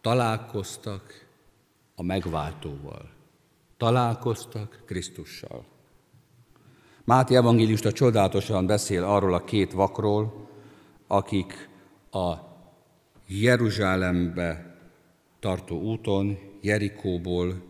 találkoztak 0.00 1.26
a 1.94 2.02
megváltóval, 2.02 3.10
találkoztak 3.76 4.82
Krisztussal. 4.86 5.64
Máté 7.04 7.34
evangélista 7.34 7.92
csodálatosan 7.92 8.66
beszél 8.66 9.04
arról 9.04 9.34
a 9.34 9.44
két 9.44 9.72
vakról, 9.72 10.48
akik 11.06 11.68
a 12.10 12.34
Jeruzsálembe 13.26 14.76
tartó 15.40 15.80
úton, 15.80 16.38
Jerikóból 16.60 17.62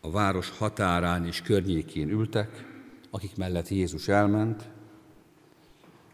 a 0.00 0.10
város 0.10 0.50
határán 0.58 1.26
és 1.26 1.42
környékén 1.42 2.08
ültek, 2.08 2.75
akik 3.10 3.36
mellett 3.36 3.68
Jézus 3.68 4.08
elment. 4.08 4.68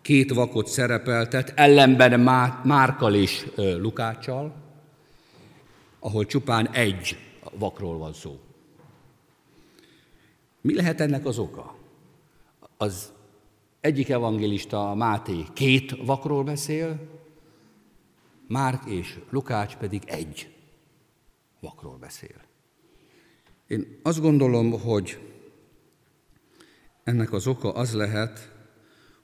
Két 0.02 0.32
vakot 0.32 0.66
szerepeltet, 0.66 1.52
ellenben 1.56 2.20
Márkal 2.64 3.14
és 3.14 3.46
Lukáccsal, 3.56 4.54
ahol 5.98 6.26
csupán 6.26 6.68
egy 6.68 7.16
vakról 7.58 7.98
van 7.98 8.12
szó. 8.12 8.40
Mi 10.60 10.74
lehet 10.74 11.00
ennek 11.00 11.26
az 11.26 11.38
oka? 11.38 11.74
Az 12.76 13.12
egyik 13.80 14.08
evangélista, 14.08 14.94
Máté 14.94 15.44
két 15.52 15.96
vakról 16.04 16.44
beszél, 16.44 16.98
Márk 18.48 18.84
és 18.86 19.18
Lukács 19.30 19.76
pedig 19.76 20.02
egy 20.06 20.54
vakról 21.60 21.96
beszél. 21.96 22.40
Én 23.66 23.98
azt 24.02 24.20
gondolom, 24.20 24.80
hogy 24.80 25.31
ennek 27.04 27.32
az 27.32 27.46
oka 27.46 27.72
az 27.72 27.94
lehet, 27.94 28.50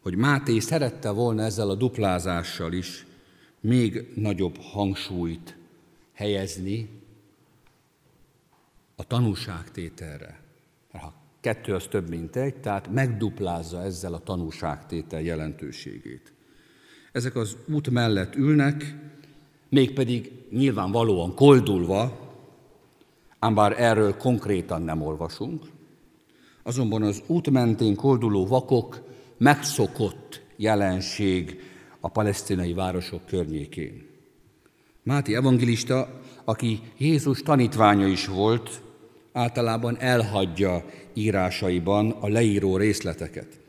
hogy 0.00 0.16
Máté 0.16 0.58
szerette 0.58 1.10
volna 1.10 1.42
ezzel 1.42 1.70
a 1.70 1.74
duplázással 1.74 2.72
is 2.72 3.06
még 3.60 4.12
nagyobb 4.14 4.56
hangsúlyt 4.56 5.56
helyezni 6.12 6.88
a 8.96 9.04
tanúságtételre. 9.04 10.40
Ha 10.92 11.14
kettő 11.40 11.74
az 11.74 11.86
több, 11.90 12.08
mint 12.08 12.36
egy, 12.36 12.56
tehát 12.56 12.90
megduplázza 12.90 13.82
ezzel 13.82 14.14
a 14.14 14.18
tanúságtétel 14.18 15.20
jelentőségét. 15.20 16.32
Ezek 17.12 17.36
az 17.36 17.56
út 17.72 17.90
mellett 17.90 18.34
ülnek, 18.34 18.94
mégpedig 19.68 20.32
nyilvánvalóan 20.50 21.34
koldulva, 21.34 22.26
ám 23.38 23.54
bár 23.54 23.80
erről 23.80 24.16
konkrétan 24.16 24.82
nem 24.82 25.02
olvasunk, 25.02 25.64
azonban 26.68 27.02
az 27.02 27.22
út 27.26 27.50
mentén 27.50 27.96
kolduló 27.96 28.46
vakok 28.46 29.02
megszokott 29.38 30.42
jelenség 30.56 31.60
a 32.00 32.08
palesztinai 32.08 32.72
városok 32.72 33.26
környékén. 33.26 34.06
Máti 35.02 35.34
evangelista, 35.34 36.20
aki 36.44 36.80
Jézus 36.98 37.42
tanítványa 37.42 38.06
is 38.06 38.26
volt, 38.26 38.82
általában 39.32 39.96
elhagyja 40.00 40.84
írásaiban 41.14 42.10
a 42.10 42.28
leíró 42.28 42.76
részleteket, 42.76 43.60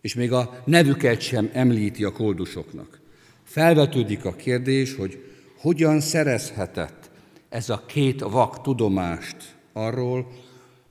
és 0.00 0.14
még 0.14 0.32
a 0.32 0.62
nevüket 0.64 1.20
sem 1.20 1.50
említi 1.52 2.04
a 2.04 2.12
koldusoknak. 2.12 3.00
Felvetődik 3.42 4.24
a 4.24 4.32
kérdés, 4.32 4.94
hogy 4.94 5.24
hogyan 5.58 6.00
szerezhetett 6.00 7.10
ez 7.48 7.70
a 7.70 7.82
két 7.86 8.20
vak 8.20 8.60
tudomást 8.62 9.56
arról, 9.72 10.32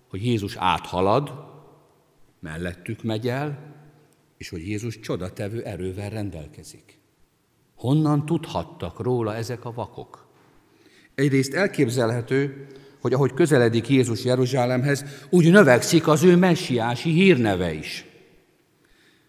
hogy 0.09 0.25
Jézus 0.25 0.55
áthalad, 0.55 1.51
mellettük 2.43 3.03
megy 3.03 3.27
el, 3.27 3.75
és 4.37 4.49
hogy 4.49 4.67
Jézus 4.67 4.99
csodatevő 4.99 5.63
erővel 5.63 6.09
rendelkezik. 6.09 6.99
Honnan 7.75 8.25
tudhattak 8.25 8.99
róla 8.99 9.35
ezek 9.35 9.65
a 9.65 9.73
vakok? 9.73 10.27
Egyrészt 11.15 11.53
elképzelhető, 11.53 12.67
hogy 13.01 13.13
ahogy 13.13 13.33
közeledik 13.33 13.89
Jézus 13.89 14.23
Jeruzsálemhez, 14.23 15.05
úgy 15.29 15.51
növekszik 15.51 16.07
az 16.07 16.23
ő 16.23 16.35
messiási 16.35 17.09
hírneve 17.09 17.73
is. 17.73 18.05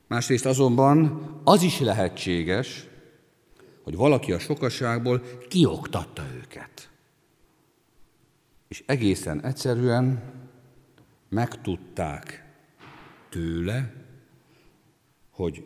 Másrészt 0.06 0.46
azonban 0.46 1.22
az 1.44 1.62
is 1.62 1.80
lehetséges, 1.80 2.86
hogy 3.82 3.96
valaki 3.96 4.32
a 4.32 4.38
sokaságból 4.38 5.22
kioktatta 5.48 6.22
őket. 6.42 6.90
És 8.68 8.82
egészen 8.86 9.44
egyszerűen 9.44 10.22
megtudták 11.28 12.43
tőle, 13.34 13.92
hogy 15.30 15.64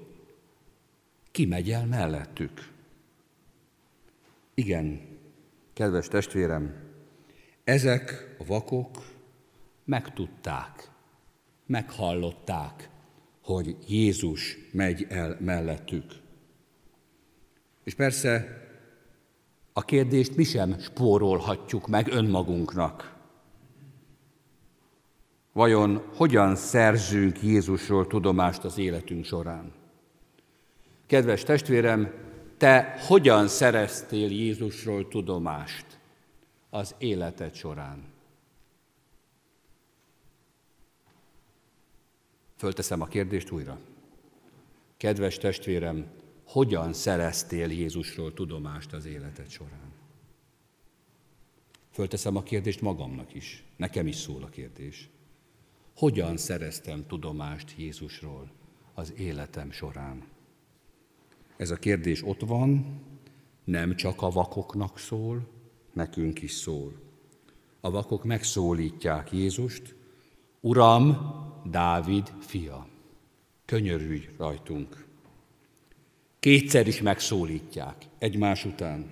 ki 1.31 1.47
megy 1.47 1.71
el 1.71 1.87
mellettük. 1.87 2.73
Igen, 4.55 5.01
kedves 5.73 6.09
testvérem, 6.09 6.75
ezek 7.65 8.37
a 8.39 8.45
vakok 8.45 8.89
megtudták, 9.85 10.91
meghallották, 11.67 12.91
hogy 13.43 13.77
Jézus 13.89 14.57
megy 14.73 15.07
el 15.09 15.37
mellettük. 15.41 16.13
És 17.85 17.95
persze 17.95 18.63
a 19.73 19.85
kérdést 19.85 20.37
mi 20.37 20.45
sem 20.45 20.79
spórolhatjuk 20.79 21.87
meg 21.89 22.09
önmagunknak. 22.09 23.18
Vajon 25.59 26.03
hogyan 26.15 26.57
szerzünk 26.57 27.43
Jézusról 27.43 28.07
tudomást 28.07 28.65
az 28.65 28.79
életünk 28.79 29.25
során? 29.25 29.73
Kedves 31.07 31.43
testvérem, 31.43 32.13
te 32.57 32.99
hogyan 33.07 33.49
szereztél 33.49 34.31
Jézusról 34.31 35.09
tudomást 35.09 35.99
az 36.71 36.95
életed 36.99 37.55
során? 37.55 38.05
Fölteszem 42.57 43.01
a 43.01 43.07
kérdést 43.07 43.51
újra. 43.51 43.79
Kedves 44.97 45.39
testvérem, 45.39 46.07
hogyan 46.47 46.93
szereztél 46.93 47.71
Jézusról 47.71 48.35
tudomást 48.35 48.93
az 48.93 49.07
életed 49.07 49.51
során? 49.51 49.93
Fölteszem 51.91 52.37
a 52.37 52.43
kérdést 52.43 52.81
magamnak 52.81 53.35
is. 53.35 53.65
Nekem 53.77 54.07
is 54.07 54.17
szól 54.17 54.43
a 54.43 54.49
kérdés. 54.49 55.09
Hogyan 55.99 56.37
szereztem 56.37 57.05
tudomást 57.07 57.75
Jézusról 57.77 58.51
az 58.95 59.13
életem 59.17 59.71
során? 59.71 60.23
Ez 61.57 61.71
a 61.71 61.77
kérdés 61.77 62.23
ott 62.25 62.41
van, 62.41 63.01
nem 63.65 63.97
csak 63.97 64.23
a 64.23 64.31
vakoknak 64.31 64.99
szól, 64.99 65.47
nekünk 65.93 66.43
is 66.43 66.53
szól. 66.53 66.93
A 67.81 67.91
vakok 67.91 68.25
megszólítják 68.25 69.33
Jézust, 69.33 69.95
Uram, 70.61 71.17
Dávid 71.71 72.33
fia, 72.41 72.87
könyörülj 73.65 74.29
rajtunk. 74.37 75.07
Kétszer 76.41 76.87
is 76.87 77.03
megszólítják 77.03 77.97
egymás 78.19 78.65
után. 78.65 79.11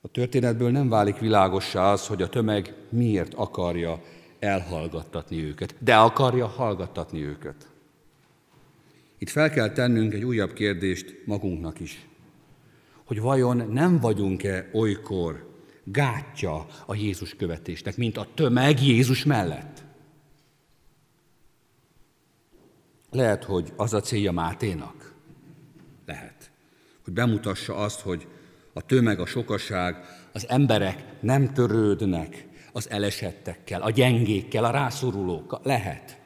A 0.00 0.08
történetből 0.08 0.70
nem 0.70 0.88
válik 0.88 1.18
világossá 1.18 1.92
az, 1.92 2.06
hogy 2.06 2.22
a 2.22 2.28
tömeg 2.28 2.74
miért 2.90 3.34
akarja 3.34 4.00
elhallgattatni 4.44 5.44
őket, 5.44 5.74
de 5.78 5.96
akarja 5.96 6.46
hallgattatni 6.46 7.22
őket. 7.22 7.68
Itt 9.18 9.28
fel 9.28 9.50
kell 9.50 9.70
tennünk 9.70 10.14
egy 10.14 10.24
újabb 10.24 10.52
kérdést 10.52 11.22
magunknak 11.26 11.80
is, 11.80 12.06
hogy 13.04 13.20
vajon 13.20 13.56
nem 13.56 14.00
vagyunk-e 14.00 14.70
olykor 14.72 15.52
gátja 15.84 16.66
a 16.86 16.94
Jézus 16.94 17.34
követésnek, 17.34 17.96
mint 17.96 18.16
a 18.16 18.26
tömeg 18.34 18.82
Jézus 18.82 19.24
mellett? 19.24 19.82
Lehet, 23.10 23.44
hogy 23.44 23.72
az 23.76 23.94
a 23.94 24.00
célja 24.00 24.32
Máténak. 24.32 25.14
Lehet. 26.06 26.50
Hogy 27.04 27.12
bemutassa 27.12 27.76
azt, 27.76 28.00
hogy 28.00 28.26
a 28.72 28.82
tömeg, 28.82 29.20
a 29.20 29.26
sokaság, 29.26 30.04
az 30.32 30.48
emberek 30.48 31.04
nem 31.20 31.52
törődnek 31.52 32.46
az 32.76 32.90
elesettekkel, 32.90 33.82
a 33.82 33.90
gyengékkel, 33.90 34.64
a 34.64 34.70
rászorulókkal. 34.70 35.60
Lehet. 35.62 36.20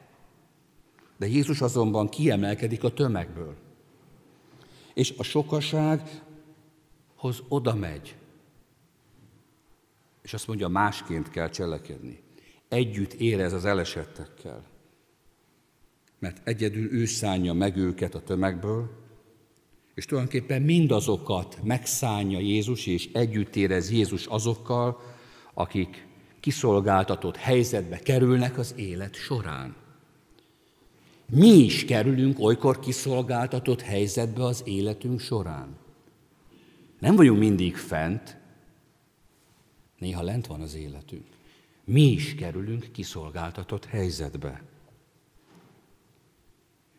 De 1.17 1.27
Jézus 1.27 1.61
azonban 1.61 2.09
kiemelkedik 2.09 2.83
a 2.83 2.93
tömegből. 2.93 3.55
És 4.93 5.13
a 5.17 5.23
sokasághoz 5.23 6.23
oda 7.47 7.75
megy. 7.75 8.15
És 10.21 10.33
azt 10.33 10.47
mondja, 10.47 10.67
másként 10.67 11.29
kell 11.29 11.49
cselekedni. 11.49 12.23
Együtt 12.67 13.13
érez 13.13 13.53
az 13.53 13.65
elesettekkel. 13.65 14.63
Mert 16.19 16.47
egyedül 16.47 16.91
ő 16.91 17.05
szánja 17.05 17.53
meg 17.53 17.77
őket 17.77 18.15
a 18.15 18.23
tömegből, 18.23 18.89
és 19.93 20.05
tulajdonképpen 20.05 20.61
mindazokat 20.61 21.59
megszánja 21.63 22.39
Jézus, 22.39 22.85
és 22.85 23.09
együtt 23.13 23.55
érez 23.55 23.91
Jézus 23.91 24.25
azokkal, 24.25 25.01
akik 25.53 26.07
kiszolgáltatott 26.39 27.35
helyzetbe 27.35 27.99
kerülnek 27.99 28.57
az 28.57 28.73
élet 28.77 29.15
során. 29.15 29.75
Mi 31.31 31.47
is 31.47 31.85
kerülünk 31.85 32.39
olykor 32.39 32.79
kiszolgáltatott 32.79 33.81
helyzetbe 33.81 34.43
az 34.43 34.61
életünk 34.65 35.19
során. 35.19 35.77
Nem 36.99 37.15
vagyunk 37.15 37.39
mindig 37.39 37.75
fent, 37.75 38.37
néha 39.97 40.21
lent 40.21 40.47
van 40.47 40.61
az 40.61 40.75
életünk. 40.75 41.25
Mi 41.83 42.01
is 42.01 42.35
kerülünk 42.35 42.91
kiszolgáltatott 42.91 43.85
helyzetbe. 43.85 44.61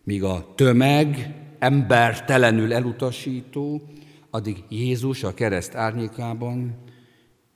Míg 0.04 0.22
a 0.22 0.54
tömeg 0.54 1.34
embertelenül 1.58 2.72
elutasító, 2.72 3.82
addig 4.30 4.64
Jézus 4.68 5.22
a 5.22 5.34
kereszt 5.34 5.74
árnyékában 5.74 6.78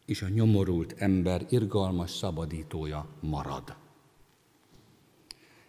és 0.06 0.22
a 0.22 0.28
nyomorult 0.28 0.94
ember 0.98 1.46
irgalmas 1.48 2.10
szabadítója 2.10 3.06
marad. 3.20 3.76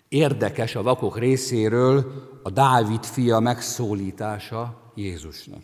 Érdekes 0.08 0.76
a 0.76 0.84
vakok 0.84 1.18
részéről 1.18 2.12
a 2.44 2.50
Dávid 2.50 3.04
fia 3.04 3.40
megszólítása 3.40 4.92
Jézusnak. 4.96 5.64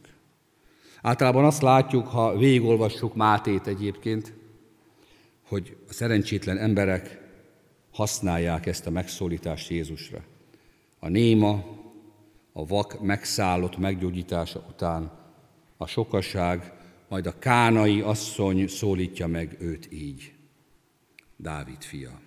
Általában 1.01 1.45
azt 1.45 1.61
látjuk, 1.61 2.07
ha 2.07 2.37
végigolvassuk 2.37 3.15
Mátét 3.15 3.67
egyébként, 3.67 4.33
hogy 5.47 5.77
a 5.89 5.93
szerencsétlen 5.93 6.57
emberek 6.57 7.21
használják 7.91 8.65
ezt 8.65 8.87
a 8.87 8.89
megszólítást 8.89 9.69
Jézusra. 9.69 10.23
A 10.99 11.07
néma, 11.07 11.63
a 12.53 12.65
vak 12.65 13.01
megszállott 13.01 13.77
meggyógyítása 13.77 14.65
után 14.69 15.11
a 15.77 15.85
sokaság, 15.85 16.73
majd 17.11 17.27
a 17.27 17.39
kánai 17.39 18.01
asszony 18.01 18.67
szólítja 18.67 19.27
meg 19.27 19.57
őt 19.59 19.87
így. 19.91 20.33
Dávid 21.37 21.81
fia. 21.81 22.19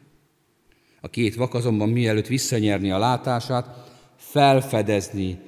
A 1.00 1.08
két 1.08 1.34
vak 1.34 1.54
azonban 1.54 1.88
mielőtt 1.88 2.26
visszanyerni 2.26 2.90
a 2.90 2.98
látását, 2.98 3.92
felfedezni 4.16 5.38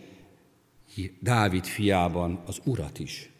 Dávid 1.21 1.65
fiában 1.65 2.43
az 2.47 2.59
urat 2.65 2.99
is. 2.99 3.31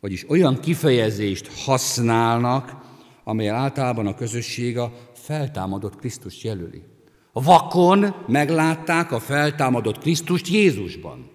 Vagyis 0.00 0.28
olyan 0.30 0.60
kifejezést 0.60 1.64
használnak, 1.64 2.76
amely 3.24 3.48
általában 3.48 4.06
a 4.06 4.14
közösség 4.14 4.78
a 4.78 4.92
feltámadott 5.12 5.96
Krisztus 5.96 6.44
jelöli. 6.44 6.82
A 7.32 7.42
vakon 7.42 8.14
meglátták 8.26 9.12
a 9.12 9.20
feltámadott 9.20 9.98
Krisztust 9.98 10.48
Jézusban. 10.48 11.30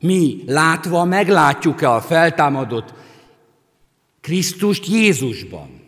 Mi 0.00 0.42
látva 0.46 1.04
meglátjuk-e 1.04 1.90
a 1.90 2.00
feltámadott 2.00 2.94
Krisztust 4.20 4.86
Jézusban? 4.86 5.80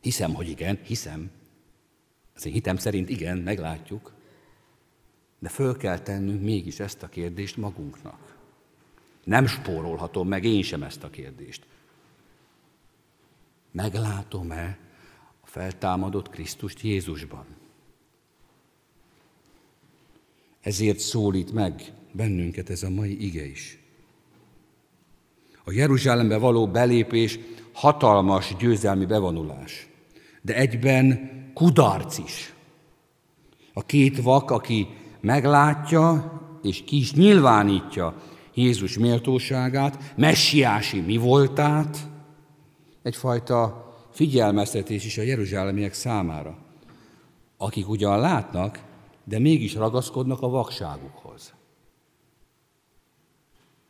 Hiszem, 0.00 0.34
hogy 0.34 0.48
igen, 0.48 0.78
hiszem. 0.82 1.30
Az 2.34 2.46
én 2.46 2.52
hitem 2.52 2.76
szerint 2.76 3.08
igen, 3.08 3.38
meglátjuk. 3.38 4.12
De 5.38 5.48
föl 5.48 5.76
kell 5.76 5.98
tennünk 5.98 6.42
mégis 6.42 6.80
ezt 6.80 7.02
a 7.02 7.08
kérdést 7.08 7.56
magunknak. 7.56 8.36
Nem 9.24 9.46
spórolhatom 9.46 10.28
meg 10.28 10.44
én 10.44 10.62
sem 10.62 10.82
ezt 10.82 11.02
a 11.02 11.10
kérdést. 11.10 11.66
Meglátom-e 13.70 14.78
a 15.40 15.46
feltámadott 15.46 16.30
Krisztust 16.30 16.80
Jézusban? 16.80 17.44
Ezért 20.60 20.98
szólít 20.98 21.52
meg 21.52 21.92
bennünket 22.12 22.70
ez 22.70 22.82
a 22.82 22.90
mai 22.90 23.24
ige 23.24 23.46
is. 23.46 23.78
A 25.64 25.72
Jeruzsálembe 25.72 26.36
való 26.36 26.66
belépés 26.66 27.38
hatalmas 27.72 28.56
győzelmi 28.58 29.04
bevonulás, 29.04 29.88
de 30.42 30.54
egyben 30.54 31.30
kudarc 31.54 32.18
is. 32.18 32.52
A 33.72 33.82
két 33.82 34.22
vak, 34.22 34.50
aki 34.50 34.86
meglátja 35.20 36.32
és 36.62 36.82
ki 36.84 36.96
is 36.96 37.12
nyilvánítja 37.12 38.14
Jézus 38.54 38.98
méltóságát, 38.98 40.14
messiási 40.16 41.00
mi 41.00 41.16
voltát, 41.16 41.98
egyfajta 43.02 43.86
figyelmeztetés 44.12 45.04
is 45.04 45.18
a 45.18 45.22
jeruzsálemiek 45.22 45.92
számára, 45.92 46.58
akik 47.56 47.88
ugyan 47.88 48.20
látnak, 48.20 48.82
de 49.24 49.38
mégis 49.38 49.74
ragaszkodnak 49.74 50.42
a 50.42 50.48
vakságukhoz. 50.48 51.52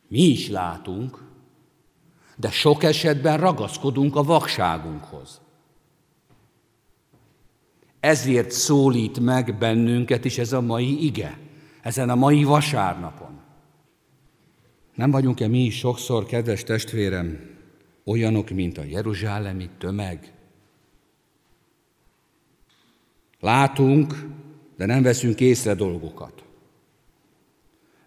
Mi 0.09 0.21
is 0.21 0.49
látunk, 0.49 1.23
de 2.35 2.49
sok 2.49 2.83
esetben 2.83 3.37
ragaszkodunk 3.37 4.15
a 4.15 4.23
vakságunkhoz. 4.23 5.41
Ezért 7.99 8.51
szólít 8.51 9.19
meg 9.19 9.57
bennünket 9.57 10.25
is 10.25 10.37
ez 10.37 10.53
a 10.53 10.61
mai 10.61 11.05
ige, 11.05 11.39
ezen 11.81 12.09
a 12.09 12.15
mai 12.15 12.43
vasárnapon. 12.43 13.39
Nem 14.95 15.11
vagyunk-e 15.11 15.47
mi 15.47 15.63
is 15.63 15.77
sokszor, 15.77 16.25
kedves 16.25 16.63
testvérem, 16.63 17.57
olyanok, 18.05 18.49
mint 18.49 18.77
a 18.77 18.83
jeruzsálemi 18.83 19.69
tömeg? 19.77 20.33
Látunk, 23.39 24.27
de 24.77 24.85
nem 24.85 25.03
veszünk 25.03 25.39
észre 25.39 25.73
dolgokat. 25.73 26.43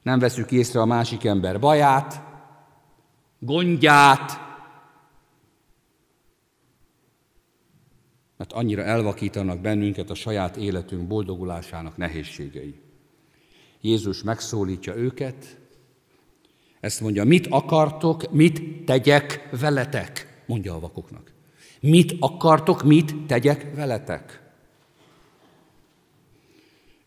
Nem 0.03 0.19
veszük 0.19 0.53
észre 0.53 0.81
a 0.81 0.85
másik 0.85 1.25
ember 1.25 1.61
baját, 1.61 2.23
gondját, 3.39 4.41
mert 8.37 8.53
annyira 8.53 8.83
elvakítanak 8.83 9.61
bennünket 9.61 10.11
a 10.11 10.15
saját 10.15 10.57
életünk 10.57 11.07
boldogulásának 11.07 11.97
nehézségei. 11.97 12.81
Jézus 13.81 14.23
megszólítja 14.23 14.95
őket, 14.95 15.61
ezt 16.81 17.01
mondja, 17.01 17.25
mit 17.25 17.47
akartok, 17.47 18.33
mit 18.33 18.85
tegyek 18.85 19.49
veletek, 19.61 20.43
mondja 20.47 20.75
a 20.75 20.81
vakoknak. 20.81 21.33
Mit 21.81 22.15
akartok, 22.21 22.83
mit 22.83 23.27
tegyek 23.27 23.75
veletek? 23.75 24.43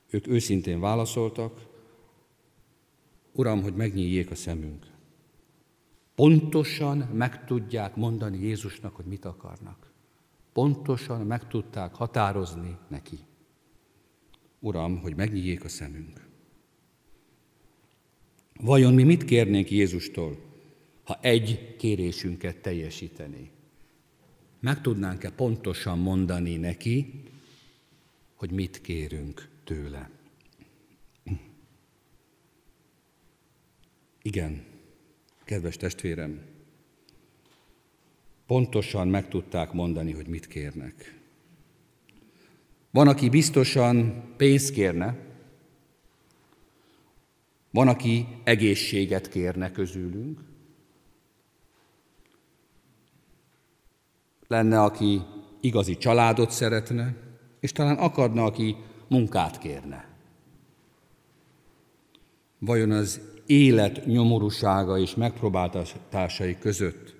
Ők 0.09 0.27
őszintén 0.27 0.79
válaszoltak, 0.79 1.59
Uram, 3.35 3.61
hogy 3.61 3.75
megnyíljék 3.75 4.31
a 4.31 4.35
szemünk. 4.35 4.93
pontosan 6.15 6.97
meg 6.97 7.45
tudják 7.45 7.95
mondani 7.95 8.37
Jézusnak, 8.37 8.95
hogy 8.95 9.05
mit 9.05 9.25
akarnak. 9.25 9.91
Pontosan 10.53 11.25
meg 11.25 11.47
tudták 11.47 11.95
határozni 11.95 12.77
neki. 12.87 13.17
Uram, 14.59 14.97
hogy 14.97 15.15
megnyíljék 15.15 15.63
a 15.63 15.69
szemünk. 15.69 16.27
Vajon 18.59 18.93
mi 18.93 19.03
mit 19.03 19.25
kérnénk 19.25 19.71
Jézustól, 19.71 20.37
ha 21.03 21.19
egy 21.21 21.75
kérésünket 21.77 22.57
teljesítené? 22.57 23.49
Meg 24.59 24.81
tudnánk-e 24.81 25.31
pontosan 25.31 25.99
mondani 25.99 26.55
neki, 26.55 27.23
hogy 28.35 28.51
mit 28.51 28.81
kérünk 28.81 29.49
tőle? 29.63 30.09
Igen, 34.25 34.65
kedves 35.43 35.77
testvérem, 35.77 36.41
pontosan 38.45 39.07
meg 39.07 39.27
tudták 39.27 39.71
mondani, 39.71 40.11
hogy 40.11 40.27
mit 40.27 40.47
kérnek. 40.47 41.19
Van, 42.91 43.07
aki 43.07 43.29
biztosan 43.29 44.23
pénzt 44.37 44.73
kérne, 44.73 45.17
van, 47.71 47.87
aki 47.87 48.27
egészséget 48.43 49.29
kérne 49.29 49.71
közülünk, 49.71 50.39
lenne, 54.47 54.81
aki 54.81 55.21
igazi 55.59 55.97
családot 55.97 56.51
szeretne, 56.51 57.15
és 57.59 57.71
talán 57.71 57.97
akadna, 57.97 58.43
aki 58.43 58.75
munkát 59.07 59.57
kérne. 59.57 60.07
Vajon 62.59 62.91
az 62.91 63.33
élet 63.45 64.05
nyomorúsága 64.05 64.97
és 64.99 65.15
megpróbáltatásai 65.15 66.57
között 66.57 67.15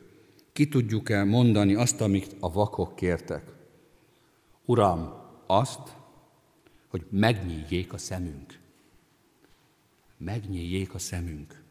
ki 0.55 0.67
tudjuk-e 0.67 1.23
mondani 1.23 1.73
azt, 1.73 2.01
amit 2.01 2.35
a 2.39 2.51
vakok 2.51 2.95
kértek? 2.95 3.43
Uram, 4.65 5.13
azt, 5.47 5.95
hogy 6.88 7.05
megnyíljék 7.09 7.93
a 7.93 7.97
szemünk. 7.97 8.59
Megnyíljék 10.17 10.93
a 10.93 10.99
szemünk. 10.99 11.63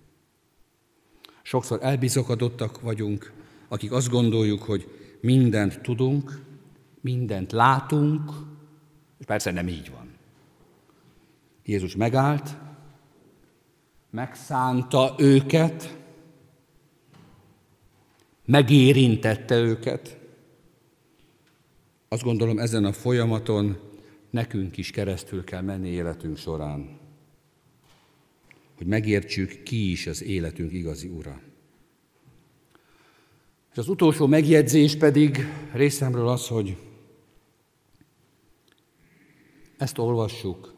Sokszor 1.43 1.79
elbizokadottak 1.83 2.81
vagyunk, 2.81 3.33
akik 3.69 3.93
azt 3.93 4.11
gondoljuk, 4.11 4.63
hogy 4.63 4.89
mindent 5.21 5.81
tudunk, 5.81 6.43
mindent 7.01 7.53
látunk, 7.53 8.33
és 9.19 9.25
persze 9.25 9.51
nem 9.51 9.69
így 9.69 9.91
van. 9.91 10.13
Jézus 11.65 11.97
megállt, 11.97 12.57
megszánta 14.15 15.15
őket, 15.19 15.99
megérintette 18.45 19.57
őket. 19.57 20.19
Azt 22.09 22.23
gondolom, 22.23 22.59
ezen 22.59 22.85
a 22.85 22.93
folyamaton 22.93 23.79
nekünk 24.31 24.77
is 24.77 24.91
keresztül 24.91 25.45
kell 25.45 25.61
menni 25.61 25.89
életünk 25.89 26.37
során, 26.37 26.99
hogy 28.77 28.87
megértsük, 28.87 29.63
ki 29.63 29.91
is 29.91 30.07
az 30.07 30.23
életünk 30.23 30.73
igazi 30.73 31.09
ura. 31.09 31.41
És 33.73 33.79
az 33.79 33.89
utolsó 33.89 34.27
megjegyzés 34.27 34.97
pedig 34.97 35.39
részemről 35.73 36.29
az, 36.29 36.49
hogy 36.49 36.77
ezt 39.77 39.99
olvassuk, 39.99 40.75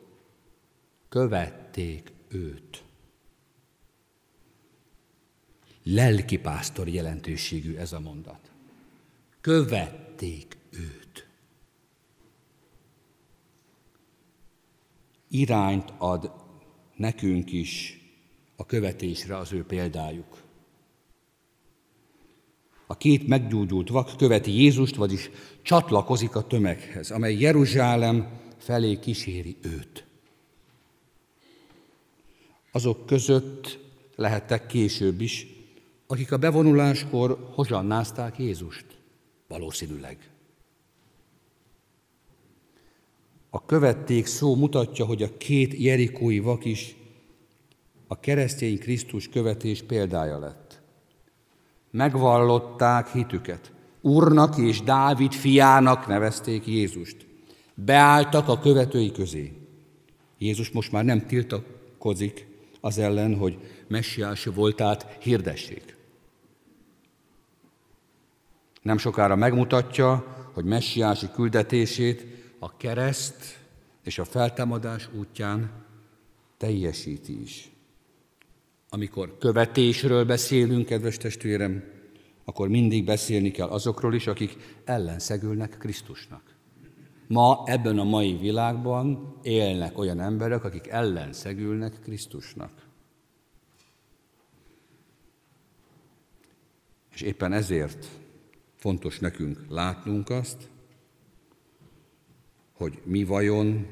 követték 1.08 2.12
őt. 2.28 2.84
Lelkipásztor 5.88 6.88
jelentőségű 6.88 7.76
ez 7.76 7.92
a 7.92 8.00
mondat. 8.00 8.50
Követték 9.40 10.56
őt. 10.70 11.28
Irányt 15.28 15.92
ad 15.98 16.32
nekünk 16.96 17.52
is 17.52 18.00
a 18.56 18.66
követésre 18.66 19.36
az 19.36 19.52
ő 19.52 19.64
példájuk. 19.64 20.42
A 22.86 22.96
két 22.96 23.26
meggyógyult 23.26 23.88
vak 23.88 24.16
követi 24.16 24.50
Jézust, 24.50 24.94
vagyis 24.94 25.30
csatlakozik 25.62 26.34
a 26.34 26.46
tömeghez, 26.46 27.10
amely 27.10 27.38
Jeruzsálem 27.38 28.40
felé 28.58 28.98
kíséri 28.98 29.56
őt. 29.62 30.06
Azok 32.72 33.06
között 33.06 33.78
lehettek 34.16 34.66
később 34.66 35.20
is, 35.20 35.55
akik 36.06 36.32
a 36.32 36.36
bevonuláskor 36.36 37.50
hozsannázták 37.54 38.38
Jézust. 38.38 38.86
Valószínűleg. 39.48 40.30
A 43.50 43.64
követték 43.64 44.26
szó 44.26 44.54
mutatja, 44.54 45.04
hogy 45.04 45.22
a 45.22 45.36
két 45.36 45.74
jerikói 45.78 46.38
vak 46.38 46.64
is 46.64 46.96
a 48.06 48.20
keresztény 48.20 48.78
Krisztus 48.78 49.28
követés 49.28 49.82
példája 49.82 50.38
lett. 50.38 50.80
Megvallották 51.90 53.08
hitüket. 53.08 53.72
Úrnak 54.00 54.58
és 54.58 54.82
Dávid 54.82 55.32
fiának 55.32 56.06
nevezték 56.06 56.66
Jézust. 56.66 57.26
Beálltak 57.74 58.48
a 58.48 58.58
követői 58.58 59.12
közé. 59.12 59.52
Jézus 60.38 60.70
most 60.70 60.92
már 60.92 61.04
nem 61.04 61.26
tiltakozik 61.26 62.46
az 62.80 62.98
ellen, 62.98 63.36
hogy 63.36 63.58
messiás 63.88 64.44
voltát 64.44 65.16
hirdessék. 65.20 65.95
Nem 68.86 68.98
sokára 68.98 69.36
megmutatja, 69.36 70.36
hogy 70.52 70.64
messiási 70.64 71.30
küldetését 71.34 72.26
a 72.58 72.76
kereszt 72.76 73.58
és 74.02 74.18
a 74.18 74.24
feltámadás 74.24 75.08
útján 75.18 75.70
teljesíti 76.56 77.42
is. 77.42 77.70
Amikor 78.88 79.38
követésről 79.38 80.24
beszélünk, 80.24 80.86
kedves 80.86 81.16
testvérem, 81.16 81.84
akkor 82.44 82.68
mindig 82.68 83.04
beszélni 83.04 83.50
kell 83.50 83.68
azokról 83.68 84.14
is, 84.14 84.26
akik 84.26 84.56
ellenszegülnek 84.84 85.76
Krisztusnak. 85.78 86.42
Ma 87.28 87.62
ebben 87.64 87.98
a 87.98 88.04
mai 88.04 88.36
világban 88.36 89.38
élnek 89.42 89.98
olyan 89.98 90.20
emberek, 90.20 90.64
akik 90.64 90.86
ellenszegülnek 90.86 92.00
Krisztusnak. 92.02 92.72
És 97.14 97.20
éppen 97.20 97.52
ezért 97.52 98.06
fontos 98.76 99.18
nekünk 99.18 99.64
látnunk 99.68 100.30
azt, 100.30 100.70
hogy 102.72 103.00
mi 103.04 103.24
vajon 103.24 103.86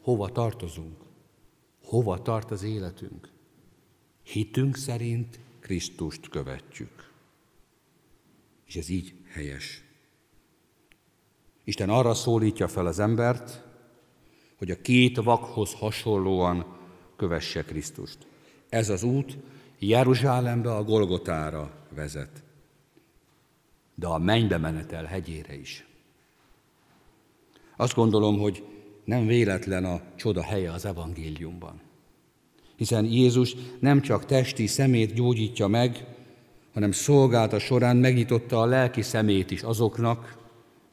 hova 0.00 0.28
tartozunk, 0.28 0.96
hova 1.84 2.22
tart 2.22 2.50
az 2.50 2.62
életünk. 2.62 3.28
Hitünk 4.22 4.76
szerint 4.76 5.38
Krisztust 5.60 6.28
követjük. 6.28 7.12
És 8.66 8.76
ez 8.76 8.88
így 8.88 9.14
helyes. 9.26 9.82
Isten 11.64 11.90
arra 11.90 12.14
szólítja 12.14 12.68
fel 12.68 12.86
az 12.86 12.98
embert, 12.98 13.66
hogy 14.58 14.70
a 14.70 14.80
két 14.80 15.16
vakhoz 15.16 15.72
hasonlóan 15.74 16.78
kövesse 17.16 17.64
Krisztust. 17.64 18.18
Ez 18.68 18.88
az 18.88 19.02
út 19.02 19.38
Jeruzsálembe 19.78 20.74
a 20.74 20.84
Golgotára 20.84 21.86
vezet, 21.94 22.42
de 23.98 24.06
a 24.06 24.18
mennybe 24.18 24.58
menetel 24.58 25.04
hegyére 25.04 25.54
is. 25.58 25.86
Azt 27.76 27.94
gondolom, 27.94 28.38
hogy 28.38 28.64
nem 29.04 29.26
véletlen 29.26 29.84
a 29.84 30.00
csoda 30.16 30.42
helye 30.42 30.72
az 30.72 30.84
evangéliumban. 30.84 31.80
Hiszen 32.76 33.04
Jézus 33.04 33.56
nem 33.80 34.00
csak 34.00 34.24
testi 34.24 34.66
szemét 34.66 35.14
gyógyítja 35.14 35.66
meg, 35.66 36.06
hanem 36.72 36.92
szolgálta 36.92 37.58
során 37.58 37.96
megnyitotta 37.96 38.60
a 38.60 38.66
lelki 38.66 39.02
szemét 39.02 39.50
is 39.50 39.62
azoknak, 39.62 40.38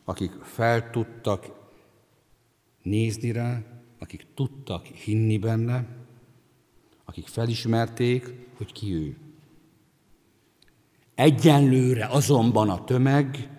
akik 0.03 0.31
fel 0.31 0.89
tudtak 0.89 1.51
nézni 2.81 3.31
rá, 3.31 3.61
akik 3.99 4.25
tudtak 4.35 4.85
hinni 4.85 5.37
benne, 5.37 5.87
akik 7.05 7.27
felismerték, 7.27 8.33
hogy 8.57 8.71
ki 8.71 8.93
ő. 8.93 9.17
Egyenlőre 11.15 12.05
azonban 12.05 12.69
a 12.69 12.83
tömeg 12.83 13.49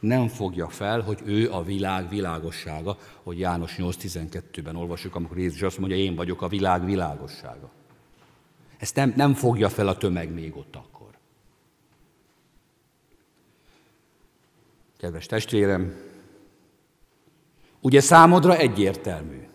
nem 0.00 0.28
fogja 0.28 0.68
fel, 0.68 1.00
hogy 1.00 1.20
ő 1.24 1.50
a 1.52 1.62
világ 1.62 2.08
világossága, 2.08 2.96
hogy 3.22 3.38
János 3.38 3.74
8.12-ben 3.78 4.76
olvasjuk, 4.76 5.14
amikor 5.14 5.38
Jézus 5.38 5.62
azt 5.62 5.78
mondja, 5.78 5.96
én 5.96 6.14
vagyok 6.14 6.42
a 6.42 6.48
világ 6.48 6.84
világossága. 6.84 7.70
Ezt 8.78 8.94
nem, 8.94 9.12
nem 9.16 9.34
fogja 9.34 9.68
fel 9.68 9.88
a 9.88 9.96
tömeg 9.96 10.32
még 10.32 10.56
ott 10.56 10.76
akkor. 10.76 11.08
Kedves 14.96 15.26
testvérem, 15.26 15.94
ugye 17.80 18.00
számodra 18.00 18.56
egyértelmű, 18.56 19.48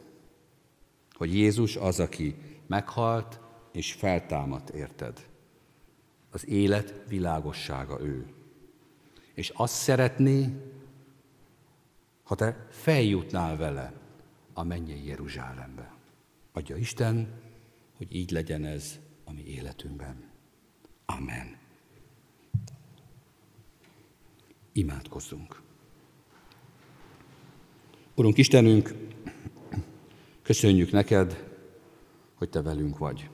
hogy 1.13 1.35
Jézus 1.35 1.75
az, 1.75 1.99
aki 1.99 2.35
meghalt 2.67 3.39
és 3.71 3.93
feltámadt 3.93 4.69
érted. 4.69 5.25
Az 6.35 6.47
élet 6.47 7.01
világossága 7.07 8.01
ő. 8.01 8.25
És 9.33 9.49
azt 9.49 9.73
szeretné, 9.73 10.49
ha 12.23 12.35
te 12.35 12.67
feljutnál 12.69 13.57
vele 13.57 13.93
a 14.53 14.63
mennyei 14.63 15.07
Jeruzsálembe. 15.07 15.93
Adja 16.51 16.75
Isten, 16.75 17.41
hogy 17.97 18.15
így 18.15 18.31
legyen 18.31 18.65
ez 18.65 18.99
a 19.23 19.31
mi 19.31 19.43
életünkben. 19.45 20.29
Amen. 21.05 21.57
Imádkozzunk. 24.71 25.61
Urunk 28.15 28.37
Istenünk, 28.37 28.93
köszönjük 30.41 30.91
neked, 30.91 31.43
hogy 32.33 32.49
te 32.49 32.61
velünk 32.61 32.97
vagy. 32.97 33.29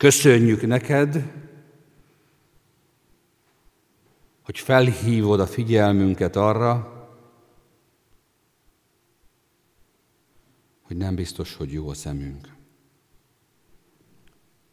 Köszönjük 0.00 0.66
neked, 0.66 1.32
hogy 4.42 4.58
felhívod 4.58 5.40
a 5.40 5.46
figyelmünket 5.46 6.36
arra, 6.36 6.92
hogy 10.82 10.96
nem 10.96 11.14
biztos, 11.14 11.54
hogy 11.54 11.72
jó 11.72 11.88
a 11.88 11.94
szemünk. 11.94 12.48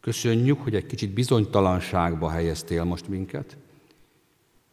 Köszönjük, 0.00 0.60
hogy 0.60 0.74
egy 0.74 0.86
kicsit 0.86 1.10
bizonytalanságba 1.10 2.30
helyeztél 2.30 2.84
most 2.84 3.08
minket, 3.08 3.56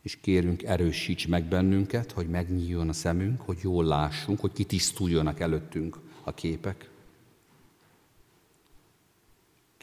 és 0.01 0.17
kérünk, 0.21 0.63
erősíts 0.63 1.27
meg 1.27 1.43
bennünket, 1.43 2.11
hogy 2.11 2.29
megnyíljon 2.29 2.89
a 2.89 2.93
szemünk, 2.93 3.41
hogy 3.41 3.57
jól 3.61 3.85
lássunk, 3.85 4.39
hogy 4.39 4.51
kitisztuljanak 4.51 5.39
előttünk 5.39 5.97
a 6.23 6.33
képek. 6.33 6.93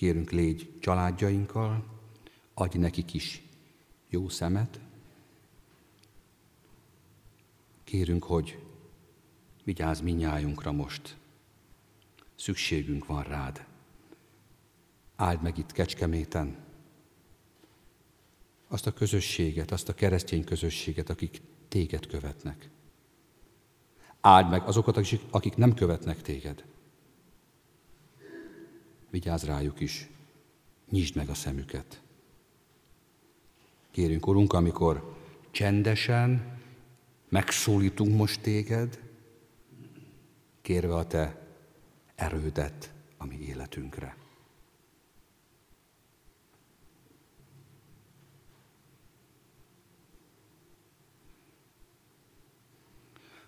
Kérünk, 0.02 0.30
légy 0.30 0.70
családjainkkal, 0.80 1.84
adj 2.54 2.78
nekik 2.78 3.14
is 3.14 3.42
jó 4.08 4.28
szemet. 4.28 4.80
Kérünk, 7.84 8.24
hogy 8.24 8.58
vigyázz 9.64 10.00
minnyájunkra 10.00 10.72
most. 10.72 11.16
Szükségünk 12.34 13.06
van 13.06 13.22
rád. 13.22 13.66
Áld 15.16 15.42
meg 15.42 15.58
itt 15.58 15.72
Kecskeméten 15.72 16.56
azt 18.68 18.86
a 18.86 18.92
közösséget, 18.92 19.70
azt 19.70 19.88
a 19.88 19.94
keresztény 19.94 20.44
közösséget, 20.44 21.10
akik 21.10 21.40
téged 21.68 22.06
követnek. 22.06 22.70
Áld 24.20 24.50
meg 24.50 24.62
azokat, 24.62 24.96
akik 25.30 25.56
nem 25.56 25.74
követnek 25.74 26.22
téged. 26.22 26.64
Vigyázz 29.12 29.44
rájuk 29.44 29.80
is, 29.80 30.08
nyisd 30.90 31.16
meg 31.16 31.28
a 31.28 31.34
szemüket. 31.34 32.00
Kérünk, 33.90 34.26
Urunk, 34.26 34.52
amikor 34.52 35.16
csendesen 35.50 36.58
megszólítunk 37.28 38.16
most 38.16 38.40
téged, 38.40 39.02
kérve 40.62 40.94
a 40.94 41.06
te 41.06 41.46
erődet 42.14 42.92
a 43.16 43.26
mi 43.26 43.38
életünkre. 43.40 44.16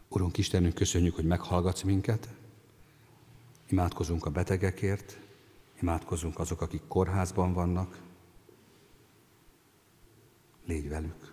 Urunk 0.08 0.38
Istenünk, 0.38 0.74
köszönjük, 0.74 1.14
hogy 1.14 1.24
meghallgatsz 1.26 1.82
minket. 1.82 2.28
Imádkozunk 3.68 4.26
a 4.26 4.30
betegekért, 4.30 5.22
imádkozunk 5.80 6.38
azok, 6.38 6.60
akik 6.60 6.82
kórházban 6.88 7.52
vannak. 7.52 7.98
Légy 10.66 10.88
velük. 10.88 11.32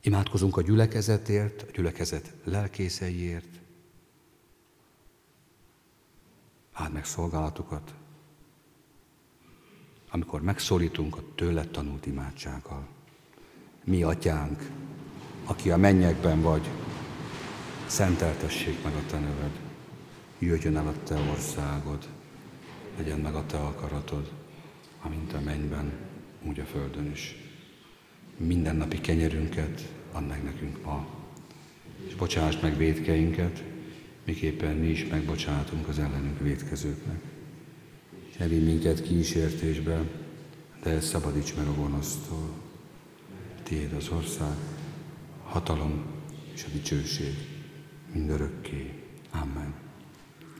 Imádkozunk 0.00 0.56
a 0.56 0.62
gyülekezetért, 0.62 1.62
a 1.62 1.70
gyülekezet 1.70 2.34
lelkészeiért. 2.44 3.60
Áld 6.72 6.92
meg 6.92 7.04
szolgálatukat, 7.04 7.94
amikor 10.10 10.42
megszólítunk 10.42 11.16
a 11.16 11.22
tőled 11.34 11.70
tanult 11.70 12.06
imádsággal. 12.06 12.86
Mi 13.84 14.02
atyánk, 14.02 14.70
aki 15.44 15.70
a 15.70 15.76
mennyekben 15.76 16.42
vagy, 16.42 16.70
szenteltessék 17.86 18.82
meg 18.82 18.94
a 18.94 19.06
te 19.06 19.18
neved, 19.18 19.60
jöjjön 20.38 20.76
el 20.76 20.86
a 20.86 21.02
te 21.02 21.20
országod, 21.30 22.08
legyen 22.96 23.18
meg 23.18 23.34
a 23.34 23.46
te 23.46 23.56
akaratod, 23.56 24.30
amint 25.02 25.32
a 25.32 25.40
mennyben, 25.40 25.92
úgy 26.42 26.60
a 26.60 26.64
földön 26.64 27.10
is. 27.10 27.36
Minden 28.36 28.76
napi 28.76 29.00
kenyerünket 29.00 29.92
add 30.12 30.22
meg 30.22 30.44
nekünk 30.44 30.84
ma, 30.84 31.06
és 32.06 32.14
bocsásd 32.14 32.62
meg 32.62 32.76
védkeinket, 32.76 33.62
miképpen 34.24 34.76
mi 34.76 34.86
is 34.86 35.06
megbocsátunk 35.06 35.88
az 35.88 35.98
ellenünk 35.98 36.40
védkezőknek. 36.40 37.20
És 38.30 38.36
ne 38.36 38.46
minket 38.46 39.02
kísértésbe, 39.02 40.00
de 40.82 41.00
szabadíts 41.00 41.54
meg 41.56 41.66
a 41.66 41.74
gonosztól. 41.74 42.50
Tiéd 43.62 43.92
az 43.92 44.08
ország, 44.08 44.56
hatalom 45.44 46.04
és 46.54 46.64
a 46.64 46.72
dicsőség 46.72 47.34
mindörökké. 48.12 48.92
Amen. 49.30 49.74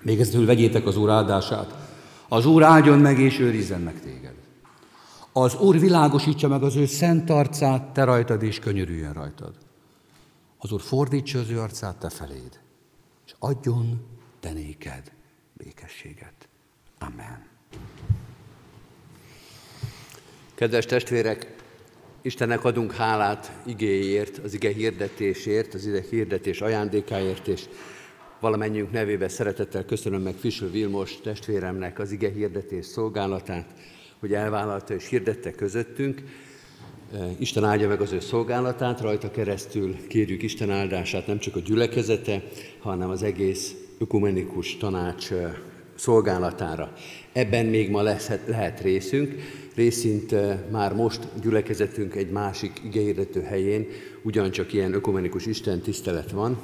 Végezetül 0.03 0.47
vegyétek 0.47 0.87
az 0.87 0.97
Úr 0.97 1.11
áldását. 1.11 1.86
Az 2.29 2.47
Úr 2.47 2.63
áldjon 2.63 2.99
meg 2.99 3.19
és 3.19 3.39
őrizzen 3.39 3.81
meg 3.81 4.01
téged. 4.01 4.35
Az 5.33 5.55
Úr 5.55 5.79
világosítsa 5.79 6.49
meg 6.49 6.63
az 6.63 6.77
ő 6.77 6.87
szent 6.87 7.31
arcát, 7.31 7.93
te 7.93 8.05
rajtad, 8.05 8.43
és 8.43 8.59
könyörüljön 8.59 9.13
rajtad. 9.13 9.55
Az 10.59 10.73
Úr 10.73 10.81
fordítsa 10.81 11.39
az 11.39 11.51
ő 11.51 11.61
arcát 11.61 11.97
te 11.97 12.09
feléd, 12.09 12.61
és 13.27 13.35
adjon 13.39 14.07
te 14.41 14.53
néked 14.53 15.13
békességet. 15.53 16.49
Amen. 16.99 17.45
Kedves 20.55 20.85
testvérek, 20.85 21.55
Istennek 22.23 22.65
adunk 22.65 22.93
hálát 22.93 23.53
igéért, 23.67 24.39
az 24.39 24.55
ige 24.55 24.73
hirdetésért, 24.73 25.75
az 25.75 25.87
ige 25.87 26.05
hirdetés 26.11 26.61
ajándékáért, 26.61 27.49
és 27.49 27.69
valamennyiünk 28.41 28.93
nevében 28.93 29.29
szeretettel 29.29 29.85
köszönöm 29.85 30.23
meg 30.23 30.35
Fischer 30.35 30.71
Vilmos 30.71 31.21
testvéremnek 31.21 31.99
az 31.99 32.13
ige 32.13 32.31
hirdetés 32.31 32.87
szolgálatát, 32.87 33.67
hogy 34.21 34.33
elvállalta 34.33 34.95
és 34.95 35.09
hirdette 35.09 35.51
közöttünk. 35.51 36.23
Isten 37.39 37.65
áldja 37.65 37.89
meg 37.89 38.01
az 38.01 38.13
ő 38.13 38.21
szolgálatát, 38.21 39.01
rajta 39.01 39.31
keresztül 39.31 40.07
kérjük 40.09 40.43
Isten 40.43 40.71
áldását 40.71 41.27
nem 41.27 41.39
csak 41.39 41.57
a 41.57 41.61
gyülekezete, 41.61 42.43
hanem 42.79 43.11
az 43.11 43.23
egész 43.23 43.75
ökumenikus 43.99 44.77
tanács 44.77 45.29
szolgálatára. 45.95 46.93
Ebben 47.33 47.67
még 47.67 47.91
ma 47.91 48.03
lehet, 48.03 48.41
lehet 48.47 48.81
részünk, 48.81 49.35
részint 49.75 50.35
már 50.71 50.95
most 50.95 51.29
gyülekezetünk 51.43 52.15
egy 52.15 52.31
másik 52.31 52.81
igehirdető 52.85 53.43
helyén, 53.43 53.87
ugyancsak 54.23 54.73
ilyen 54.73 54.95
ökumenikus 54.95 55.47
Isten 55.47 55.81
tisztelet 55.81 56.31
van, 56.31 56.59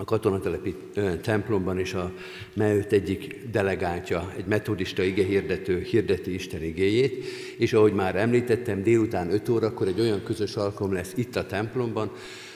a 0.00 0.04
katonatelepi 0.04 0.74
templomban 1.22 1.78
is 1.78 1.94
a 1.94 2.12
MEÖT 2.54 2.92
egyik 2.92 3.46
delegáltja, 3.50 4.32
egy 4.36 4.46
metodista 4.46 5.02
igehirdető 5.02 5.80
hirdeti 5.80 6.34
Isten 6.34 6.62
igéjét, 6.62 7.24
és 7.56 7.72
ahogy 7.72 7.92
már 7.92 8.16
említettem, 8.16 8.82
délután 8.82 9.32
5 9.32 9.48
órakor 9.48 9.86
egy 9.86 10.00
olyan 10.00 10.22
közös 10.22 10.56
alkalom 10.56 10.92
lesz 10.92 11.12
itt 11.16 11.36
a 11.36 11.46
templomban, 11.46 12.10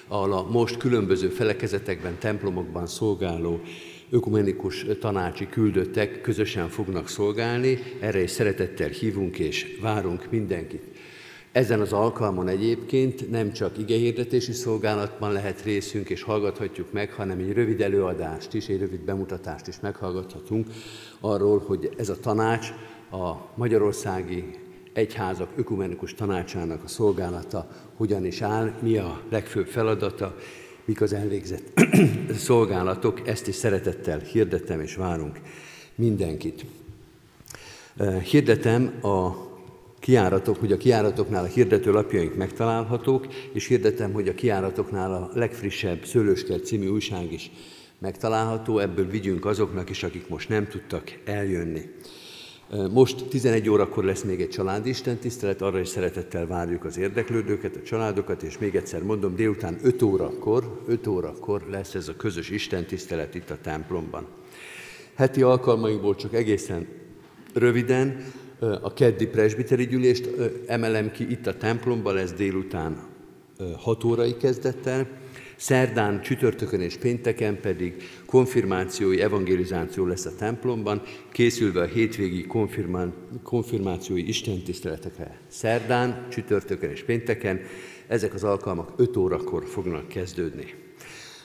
ahol 0.06 0.32
a 0.32 0.42
most 0.50 0.76
különböző 0.76 1.28
felekezetekben, 1.28 2.18
templomokban 2.18 2.86
szolgáló 2.86 3.60
ökumenikus 4.10 4.86
tanácsi 5.00 5.48
küldöttek 5.48 6.20
közösen 6.20 6.68
fognak 6.68 7.08
szolgálni, 7.08 7.78
erre 8.00 8.22
is 8.22 8.30
szeretettel 8.30 8.88
hívunk 8.88 9.38
és 9.38 9.78
várunk 9.80 10.26
mindenkit. 10.30 10.91
Ezen 11.52 11.80
az 11.80 11.92
alkalmon 11.92 12.48
egyébként 12.48 13.30
nem 13.30 13.52
csak 13.52 13.78
igehirdetési 13.78 14.52
szolgálatban 14.52 15.32
lehet 15.32 15.62
részünk 15.62 16.10
és 16.10 16.22
hallgathatjuk 16.22 16.92
meg, 16.92 17.12
hanem 17.12 17.38
egy 17.38 17.52
rövid 17.52 17.80
előadást 17.80 18.54
is, 18.54 18.68
egy 18.68 18.78
rövid 18.78 19.00
bemutatást 19.00 19.66
is 19.66 19.80
meghallgathatunk 19.80 20.66
arról, 21.20 21.62
hogy 21.66 21.94
ez 21.96 22.08
a 22.08 22.20
tanács 22.20 22.66
a 23.10 23.32
Magyarországi 23.54 24.44
Egyházak 24.92 25.48
Ökumenikus 25.56 26.14
Tanácsának 26.14 26.84
a 26.84 26.88
szolgálata 26.88 27.68
hogyan 27.96 28.24
is 28.26 28.40
áll, 28.40 28.72
mi 28.82 28.96
a 28.96 29.20
legfőbb 29.30 29.66
feladata, 29.66 30.36
mik 30.84 31.00
az 31.00 31.12
elvégzett 31.12 31.80
szolgálatok, 32.34 33.28
ezt 33.28 33.48
is 33.48 33.54
szeretettel 33.54 34.18
hirdetem 34.18 34.80
és 34.80 34.94
várunk 34.94 35.40
mindenkit. 35.94 36.64
Hirdetem 38.22 38.92
a 39.02 39.50
kiáratok, 40.02 40.56
hogy 40.56 40.72
a 40.72 40.76
kiáratoknál 40.76 41.44
a 41.44 41.46
hirdető 41.46 41.92
lapjaink 41.92 42.34
megtalálhatók, 42.34 43.26
és 43.52 43.66
hirdetem, 43.66 44.12
hogy 44.12 44.28
a 44.28 44.34
kiáratoknál 44.34 45.12
a 45.12 45.30
legfrissebb 45.34 46.04
Szőlőskert 46.04 46.64
című 46.64 46.88
újság 46.88 47.32
is 47.32 47.50
megtalálható, 47.98 48.78
ebből 48.78 49.06
vigyünk 49.06 49.44
azoknak 49.44 49.90
is, 49.90 50.02
akik 50.02 50.28
most 50.28 50.48
nem 50.48 50.68
tudtak 50.68 51.18
eljönni. 51.24 51.80
Most 52.90 53.24
11 53.24 53.68
órakor 53.68 54.04
lesz 54.04 54.22
még 54.22 54.40
egy 54.40 54.48
családi 54.48 54.88
istentisztelet, 54.88 55.62
arra 55.62 55.80
is 55.80 55.88
szeretettel 55.88 56.46
várjuk 56.46 56.84
az 56.84 56.98
érdeklődőket, 56.98 57.76
a 57.76 57.82
családokat, 57.82 58.42
és 58.42 58.58
még 58.58 58.74
egyszer 58.74 59.02
mondom, 59.02 59.34
délután 59.34 59.78
5 59.82 60.02
órakor, 60.02 60.82
5 60.86 61.06
órakor 61.06 61.62
lesz 61.70 61.94
ez 61.94 62.08
a 62.08 62.16
közös 62.16 62.50
istentisztelet 62.50 63.34
itt 63.34 63.50
a 63.50 63.58
templomban. 63.62 64.26
Heti 65.14 65.42
alkalmainkból 65.42 66.14
csak 66.14 66.34
egészen 66.34 66.86
röviden 67.54 68.24
a 68.80 68.92
keddi 68.92 69.26
presbiteri 69.26 69.86
gyűlést 69.86 70.28
emelem 70.66 71.10
ki 71.10 71.30
itt 71.30 71.46
a 71.46 71.56
templomban, 71.56 72.14
lesz 72.14 72.32
délután 72.32 72.96
6 73.76 74.04
órai 74.04 74.36
kezdettel, 74.36 75.20
Szerdán, 75.56 76.20
csütörtökön 76.20 76.80
és 76.80 76.96
pénteken 76.96 77.60
pedig 77.60 78.02
konfirmációi 78.26 79.20
evangelizáció 79.20 80.06
lesz 80.06 80.24
a 80.24 80.34
templomban, 80.38 81.02
készülve 81.32 81.80
a 81.80 81.84
hétvégi 81.84 82.46
konfirmációi 83.42 84.28
istentiszteletekre. 84.28 85.38
Szerdán, 85.48 86.26
csütörtökön 86.30 86.90
és 86.90 87.02
pénteken 87.02 87.60
ezek 88.06 88.34
az 88.34 88.44
alkalmak 88.44 88.92
5 88.96 89.16
órakor 89.16 89.64
fognak 89.64 90.08
kezdődni. 90.08 90.74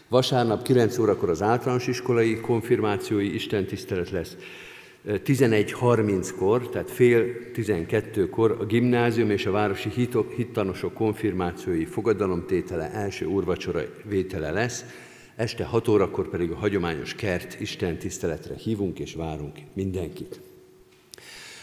Vasárnap 0.09 0.63
9 0.63 0.97
órakor 0.97 1.30
az 1.30 1.41
általános 1.41 1.88
iskolai 1.88 2.39
konfirmációi 2.39 3.34
istentisztelet 3.34 4.09
lesz, 4.09 4.36
11.30-kor, 5.06 6.70
tehát 6.70 6.91
fél 6.91 7.26
12-kor 7.54 8.58
a 8.60 8.66
gimnázium 8.66 9.30
és 9.30 9.45
a 9.45 9.52
városi 9.52 9.89
hittanosok 10.36 10.93
konfirmációi 10.93 11.86
fogadalomtétele 11.86 12.91
első 12.91 13.26
úrvacsora 13.26 13.82
vétele 14.04 14.52
lesz, 14.52 14.86
este 15.36 15.64
6 15.64 15.88
órakor 15.88 16.30
pedig 16.30 16.52
a 16.52 16.56
hagyományos 16.56 17.16
kert 17.16 17.60
Isten 17.60 17.98
tiszteletre 17.98 18.56
hívunk 18.56 19.00
és 19.00 19.14
várunk 19.14 19.58
mindenkit. 19.74 20.39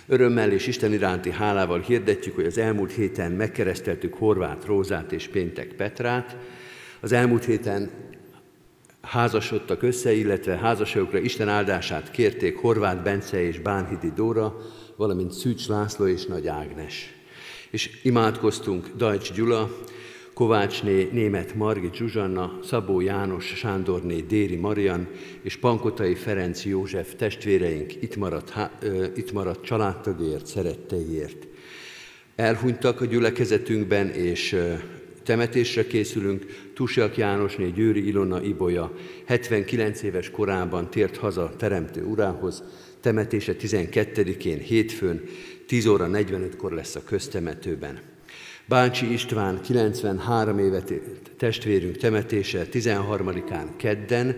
Örömmel 0.06 0.52
és 0.52 0.66
Isten 0.66 0.92
iránti 0.92 1.30
hálával 1.30 1.80
hirdetjük, 1.80 2.34
hogy 2.34 2.46
az 2.46 2.58
elmúlt 2.58 2.92
héten 2.92 3.32
megkereszteltük 3.32 4.14
Horváth 4.14 4.66
Rózát 4.66 5.12
és 5.12 5.28
Péntek 5.28 5.72
Petrát. 5.72 6.36
Az 7.00 7.12
elmúlt 7.12 7.44
héten 7.44 7.90
házasodtak 9.04 9.82
össze, 9.82 10.12
illetve 10.12 10.56
házasságokra 10.56 11.18
Isten 11.18 11.48
áldását 11.48 12.10
kérték 12.10 12.56
Horváth 12.56 13.02
Bence 13.02 13.42
és 13.42 13.58
Bánhidi 13.58 14.12
Dóra, 14.14 14.56
valamint 14.96 15.32
Szűcs 15.32 15.68
László 15.68 16.06
és 16.06 16.26
Nagy 16.26 16.46
Ágnes. 16.46 17.14
És 17.70 18.00
imádkoztunk 18.02 18.88
Dajcs 18.96 19.32
Gyula, 19.32 19.70
Kovácsné 20.34 21.08
Német 21.12 21.54
Margit 21.54 21.94
Zsuzsanna, 21.94 22.58
Szabó 22.62 23.00
János 23.00 23.44
Sándorné 23.44 24.20
Déri 24.20 24.56
Marian 24.56 25.08
és 25.42 25.56
Pankotai 25.56 26.14
Ferenc 26.14 26.64
József 26.64 27.14
testvéreink 27.14 28.02
itt 28.02 28.16
maradt, 28.16 28.52
itt 29.16 29.32
maradt 29.32 29.64
családtagért, 29.64 30.46
szeretteiért. 30.46 31.46
Elhunytak 32.36 33.00
a 33.00 33.04
gyülekezetünkben, 33.04 34.08
és 34.08 34.56
Temetésre 35.24 35.86
készülünk, 35.86 36.46
Tusjak 36.74 37.16
Jánosné 37.16 37.68
Győri 37.68 38.06
Ilona 38.06 38.42
Ibolya 38.42 38.92
79 39.24 40.02
éves 40.02 40.30
korában 40.30 40.90
tért 40.90 41.16
haza 41.16 41.54
Teremtő 41.56 42.04
Urához, 42.04 42.62
temetése 43.00 43.56
12-én 43.60 44.58
hétfőn, 44.58 45.22
10 45.66 45.86
óra 45.86 46.08
45-kor 46.12 46.72
lesz 46.72 46.94
a 46.94 47.04
köztemetőben. 47.04 47.98
Báncsi 48.66 49.12
István 49.12 49.60
93 49.60 50.58
évet 50.58 50.92
testvérünk 51.36 51.96
temetése 51.96 52.66
13-án 52.72 53.66
kedden, 53.76 54.36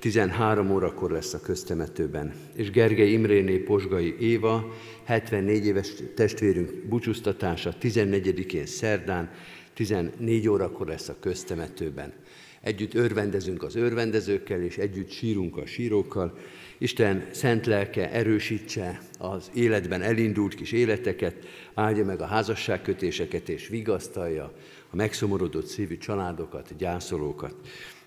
13 0.00 0.70
órakor 0.70 1.10
lesz 1.10 1.34
a 1.34 1.40
köztemetőben. 1.40 2.32
És 2.56 2.70
Gergely 2.70 3.10
Imréné 3.10 3.56
Posgai 3.56 4.16
Éva, 4.20 4.74
74 5.04 5.66
éves 5.66 5.88
testvérünk 6.14 6.70
búcsúztatása 6.88 7.74
14-én 7.82 8.66
szerdán, 8.66 9.30
14 9.74 10.48
órakor 10.48 10.86
lesz 10.86 11.08
a 11.08 11.16
köztemetőben. 11.20 12.12
Együtt 12.60 12.94
örvendezünk 12.94 13.62
az 13.62 13.76
örvendezőkkel, 13.76 14.62
és 14.62 14.76
együtt 14.76 15.10
sírunk 15.10 15.56
a 15.56 15.66
sírókkal. 15.66 16.38
Isten 16.78 17.26
szent 17.30 17.66
lelke 17.66 18.10
erősítse 18.10 19.00
az 19.18 19.50
életben 19.54 20.02
elindult 20.02 20.54
kis 20.54 20.72
életeket, 20.72 21.34
áldja 21.74 22.04
meg 22.04 22.20
a 22.20 22.26
házasságkötéseket, 22.26 23.48
és 23.48 23.68
vigasztalja 23.68 24.52
a 24.90 24.96
megszomorodott 24.96 25.66
szívű 25.66 25.98
családokat, 25.98 26.76
gyászolókat 26.76 27.54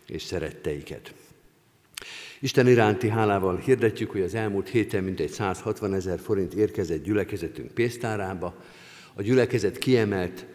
és 0.07 0.21
szeretteiket. 0.21 1.13
Isten 2.39 2.67
iránti 2.67 3.09
hálával 3.09 3.57
hirdetjük, 3.57 4.11
hogy 4.11 4.21
az 4.21 4.35
elmúlt 4.35 4.69
héten 4.69 5.03
mintegy 5.03 5.29
160 5.29 5.93
ezer 5.93 6.19
forint 6.19 6.53
érkezett 6.53 7.03
gyülekezetünk 7.03 7.71
pénztárába. 7.71 8.55
A 9.13 9.21
gyülekezet 9.21 9.77
kiemelt 9.77 10.45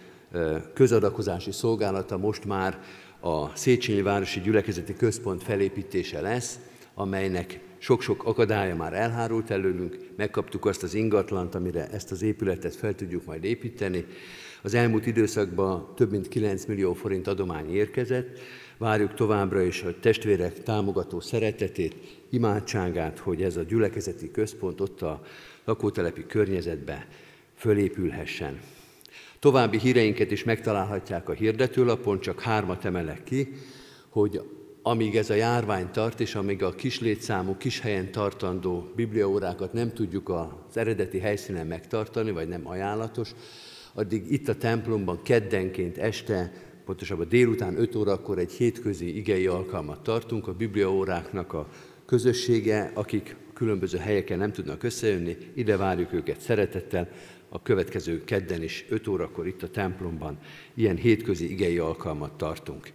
közadakozási 0.75 1.53
szolgálata 1.53 2.19
most 2.19 2.45
már 2.45 2.79
a 3.21 3.57
Széchenyi 3.57 4.03
Városi 4.03 4.41
Gyülekezeti 4.41 4.95
Központ 4.95 5.43
felépítése 5.43 6.21
lesz, 6.21 6.59
amelynek 6.95 7.61
sok-sok 7.79 8.25
akadálya 8.25 8.77
már 8.77 8.93
elhárult 8.93 9.51
előlünk, 9.51 9.97
megkaptuk 10.17 10.65
azt 10.65 10.83
az 10.83 10.95
ingatlant, 10.95 11.55
amire 11.55 11.89
ezt 11.89 12.11
az 12.11 12.23
épületet 12.23 12.75
fel 12.75 12.95
tudjuk 12.95 13.25
majd 13.25 13.45
építeni. 13.45 14.07
Az 14.63 14.75
elmúlt 14.75 15.07
időszakban 15.07 15.95
több 15.95 16.11
mint 16.11 16.29
9 16.29 16.65
millió 16.65 16.93
forint 16.93 17.27
adomány 17.27 17.75
érkezett, 17.75 18.39
várjuk 18.79 19.15
továbbra 19.15 19.63
is 19.63 19.83
a 19.83 20.01
testvérek 20.01 20.63
támogató 20.63 21.21
szeretetét, 21.21 21.95
imádságát, 22.31 23.19
hogy 23.19 23.43
ez 23.43 23.57
a 23.57 23.63
gyülekezeti 23.63 24.31
központ 24.31 24.81
ott 24.81 25.03
a 25.03 25.23
lakótelepi 25.65 26.27
környezetbe 26.27 27.07
fölépülhessen. 27.55 28.61
További 29.41 29.79
híreinket 29.79 30.31
is 30.31 30.45
megtalálhatják 30.45 31.29
a 31.29 31.33
hirdetőlapon, 31.33 32.21
csak 32.21 32.41
hármat 32.41 32.85
emelek 32.85 33.25
ki, 33.25 33.53
hogy 34.09 34.41
amíg 34.83 35.17
ez 35.17 35.31
a 35.31 35.35
járvány 35.35 35.91
tart, 35.91 36.21
és 36.21 36.35
amíg 36.35 36.63
a 36.63 36.75
kis 36.75 37.01
létszámú, 37.01 37.57
kis 37.57 37.81
helyen 37.81 38.13
tartandó 38.13 38.93
bibliaórákat 38.97 39.73
nem 39.73 39.93
tudjuk 39.93 40.29
az 40.29 40.77
eredeti 40.77 41.19
helyszínen 41.19 41.67
megtartani, 41.67 42.31
vagy 42.31 42.49
nem 42.49 42.69
ajánlatos, 42.69 43.35
addig 43.95 44.33
itt 44.33 44.49
a 44.49 44.57
templomban 44.57 45.23
keddenként 45.23 45.99
este, 45.99 46.53
pontosabban 46.85 47.29
délután 47.29 47.79
5 47.79 47.95
órakor 47.95 48.39
egy 48.39 48.53
hétközi 48.53 49.17
igei 49.17 49.47
alkalmat 49.47 50.03
tartunk. 50.03 50.49
A 50.49 50.55
bibliaóráknak 50.55 51.53
a 51.53 51.69
közössége, 52.07 52.91
akik 52.95 53.37
különböző 53.61 53.99
helyeken 53.99 54.39
nem 54.39 54.53
tudnak 54.53 54.83
összejönni, 54.83 55.37
ide 55.55 55.77
várjuk 55.77 56.13
őket 56.13 56.41
szeretettel, 56.41 57.09
a 57.49 57.63
következő 57.63 58.25
kedden 58.25 58.63
is 58.63 58.85
5 58.89 59.09
órakor 59.09 59.47
itt 59.47 59.63
a 59.63 59.71
templomban 59.71 60.39
ilyen 60.75 60.97
hétközi 60.97 61.51
igei 61.51 61.79
alkalmat 61.79 62.33
tartunk. 62.33 62.91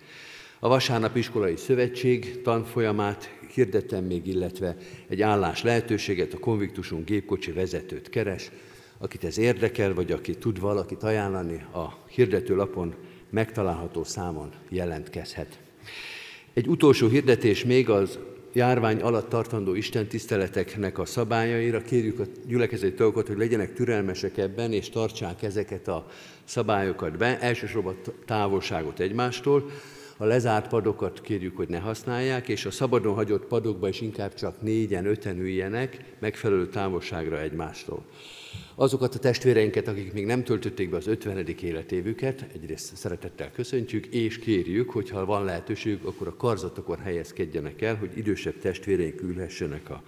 A 0.59 0.67
Vasárnap 0.67 1.15
Iskolai 1.15 1.55
Szövetség 1.55 2.41
tanfolyamát 2.41 3.37
hirdettem 3.53 4.03
még, 4.03 4.27
illetve 4.27 4.77
egy 5.07 5.21
állás 5.21 5.63
lehetőséget, 5.63 6.33
a 6.33 6.39
konviktusunk 6.39 7.05
gépkocsi 7.05 7.51
vezetőt 7.51 8.09
keres, 8.09 8.51
akit 8.97 9.23
ez 9.23 9.37
érdekel, 9.37 9.93
vagy 9.93 10.11
aki 10.11 10.35
tud 10.35 10.59
valakit 10.59 11.03
ajánlani, 11.03 11.65
a 11.73 11.97
hirdetőlapon 12.09 12.95
megtalálható 13.29 14.03
számon 14.03 14.51
jelentkezhet. 14.69 15.59
Egy 16.53 16.67
utolsó 16.67 17.07
hirdetés 17.07 17.65
még 17.65 17.89
az 17.89 18.19
járvány 18.55 19.01
alatt 19.01 19.29
tartandó 19.29 19.73
Isten 19.73 20.07
tiszteleteknek 20.07 20.99
a 20.99 21.05
szabályaira. 21.05 21.81
Kérjük 21.81 22.19
a 22.19 22.23
gyülekezeti 22.47 22.93
tagokat, 22.93 23.27
hogy 23.27 23.37
legyenek 23.37 23.73
türelmesek 23.73 24.37
ebben, 24.37 24.73
és 24.73 24.89
tartsák 24.89 25.43
ezeket 25.43 25.87
a 25.87 26.05
szabályokat 26.43 27.17
be. 27.17 27.39
Elsősorban 27.39 27.95
távolságot 28.25 28.99
egymástól. 28.99 29.69
A 30.17 30.25
lezárt 30.25 30.67
padokat 30.67 31.21
kérjük, 31.21 31.55
hogy 31.55 31.67
ne 31.67 31.79
használják, 31.79 32.47
és 32.47 32.65
a 32.65 32.71
szabadon 32.71 33.13
hagyott 33.13 33.45
padokba 33.45 33.87
is 33.87 34.01
inkább 34.01 34.33
csak 34.33 34.61
négyen, 34.61 35.05
öten 35.05 35.39
üljenek, 35.39 36.15
megfelelő 36.19 36.67
távolságra 36.69 37.41
egymástól. 37.41 38.05
Azokat 38.75 39.15
a 39.15 39.19
testvéreinket, 39.19 39.87
akik 39.87 40.13
még 40.13 40.25
nem 40.25 40.43
töltötték 40.43 40.89
be 40.89 40.97
az 40.97 41.07
50. 41.07 41.47
életévüket, 41.61 42.45
egyrészt 42.53 42.95
szeretettel 42.95 43.51
köszöntjük, 43.51 44.05
és 44.05 44.39
kérjük, 44.39 44.89
hogy 44.89 45.09
ha 45.09 45.25
van 45.25 45.43
lehetőségük, 45.43 46.05
akkor 46.05 46.27
a 46.27 46.35
karzatokon 46.35 46.99
helyezkedjenek 46.99 47.81
el, 47.81 47.95
hogy 47.95 48.17
idősebb 48.17 48.59
testvéreink 48.59 49.21
ülhessenek 49.21 49.89
a 49.89 50.03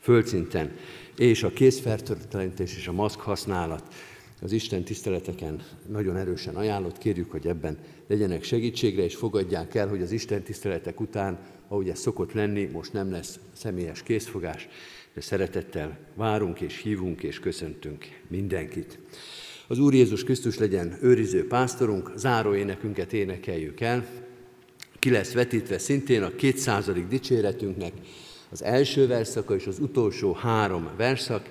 földszinten. 0.00 0.76
És 1.16 1.42
a 1.42 1.50
készfertőtlenítés 1.50 2.76
és 2.76 2.88
a 2.88 2.92
maszk 2.92 3.20
használat 3.20 3.94
az 4.42 4.52
Isten 4.52 4.84
tiszteleteken 4.84 5.62
nagyon 5.88 6.16
erősen 6.16 6.56
ajánlott. 6.56 6.98
Kérjük, 6.98 7.30
hogy 7.30 7.46
ebben 7.46 7.78
legyenek 8.06 8.42
segítségre, 8.42 9.02
és 9.02 9.14
fogadják 9.14 9.74
el, 9.74 9.88
hogy 9.88 10.02
az 10.02 10.10
Isten 10.10 10.42
tiszteletek 10.42 11.00
után, 11.00 11.38
ahogy 11.68 11.88
ez 11.88 11.98
szokott 11.98 12.32
lenni, 12.32 12.64
most 12.64 12.92
nem 12.92 13.10
lesz 13.10 13.38
személyes 13.52 14.02
készfogás, 14.02 14.68
de 15.14 15.20
szeretettel 15.20 15.98
várunk 16.14 16.60
és 16.60 16.80
hívunk 16.82 17.22
és 17.22 17.40
köszöntünk 17.40 18.04
mindenkit. 18.28 18.98
Az 19.66 19.78
Úr 19.78 19.94
Jézus 19.94 20.24
Krisztus 20.24 20.58
legyen 20.58 20.98
őriző 21.02 21.46
pásztorunk, 21.46 22.12
záró 22.16 22.54
énekünket 22.54 23.12
énekeljük 23.12 23.80
el. 23.80 24.06
Ki 24.98 25.10
lesz 25.10 25.32
vetítve 25.32 25.78
szintén 25.78 26.22
a 26.22 26.34
200. 26.34 26.90
dicséretünknek 27.08 27.92
az 28.50 28.62
első 28.62 29.06
verszaka 29.06 29.54
és 29.54 29.66
az 29.66 29.78
utolsó 29.78 30.32
három 30.32 30.88
verszak. 30.96 31.50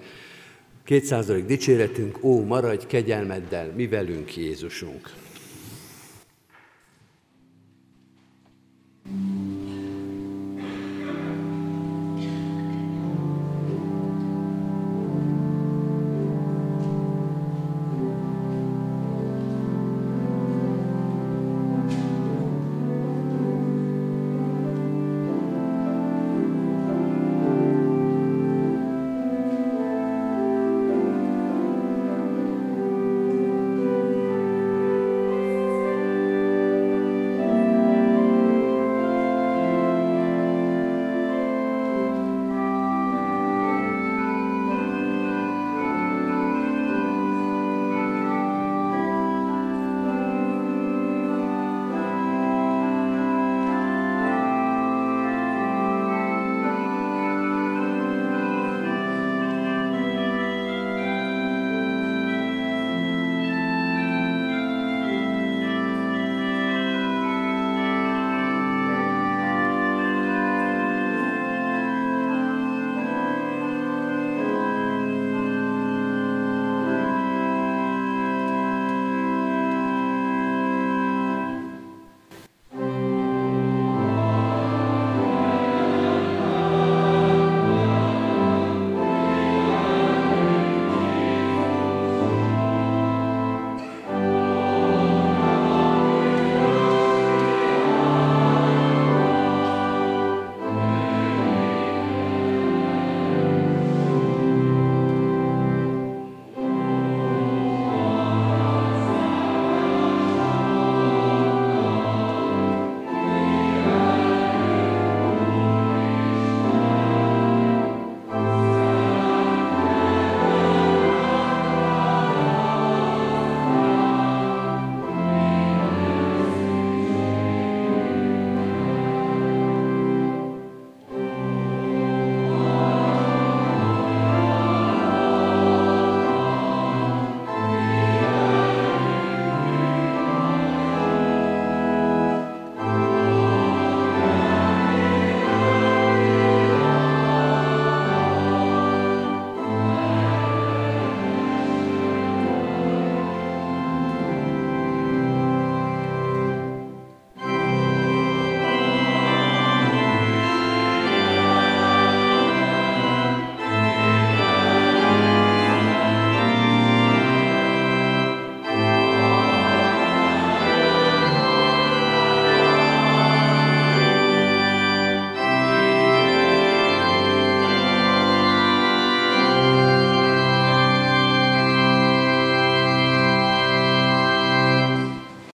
Kétszázadik 0.83 1.45
dicséretünk, 1.45 2.23
ó, 2.23 2.45
maradj 2.45 2.85
kegyelmeddel, 2.85 3.73
mi 3.75 3.87
velünk 3.87 4.37
Jézusunk. 4.37 5.09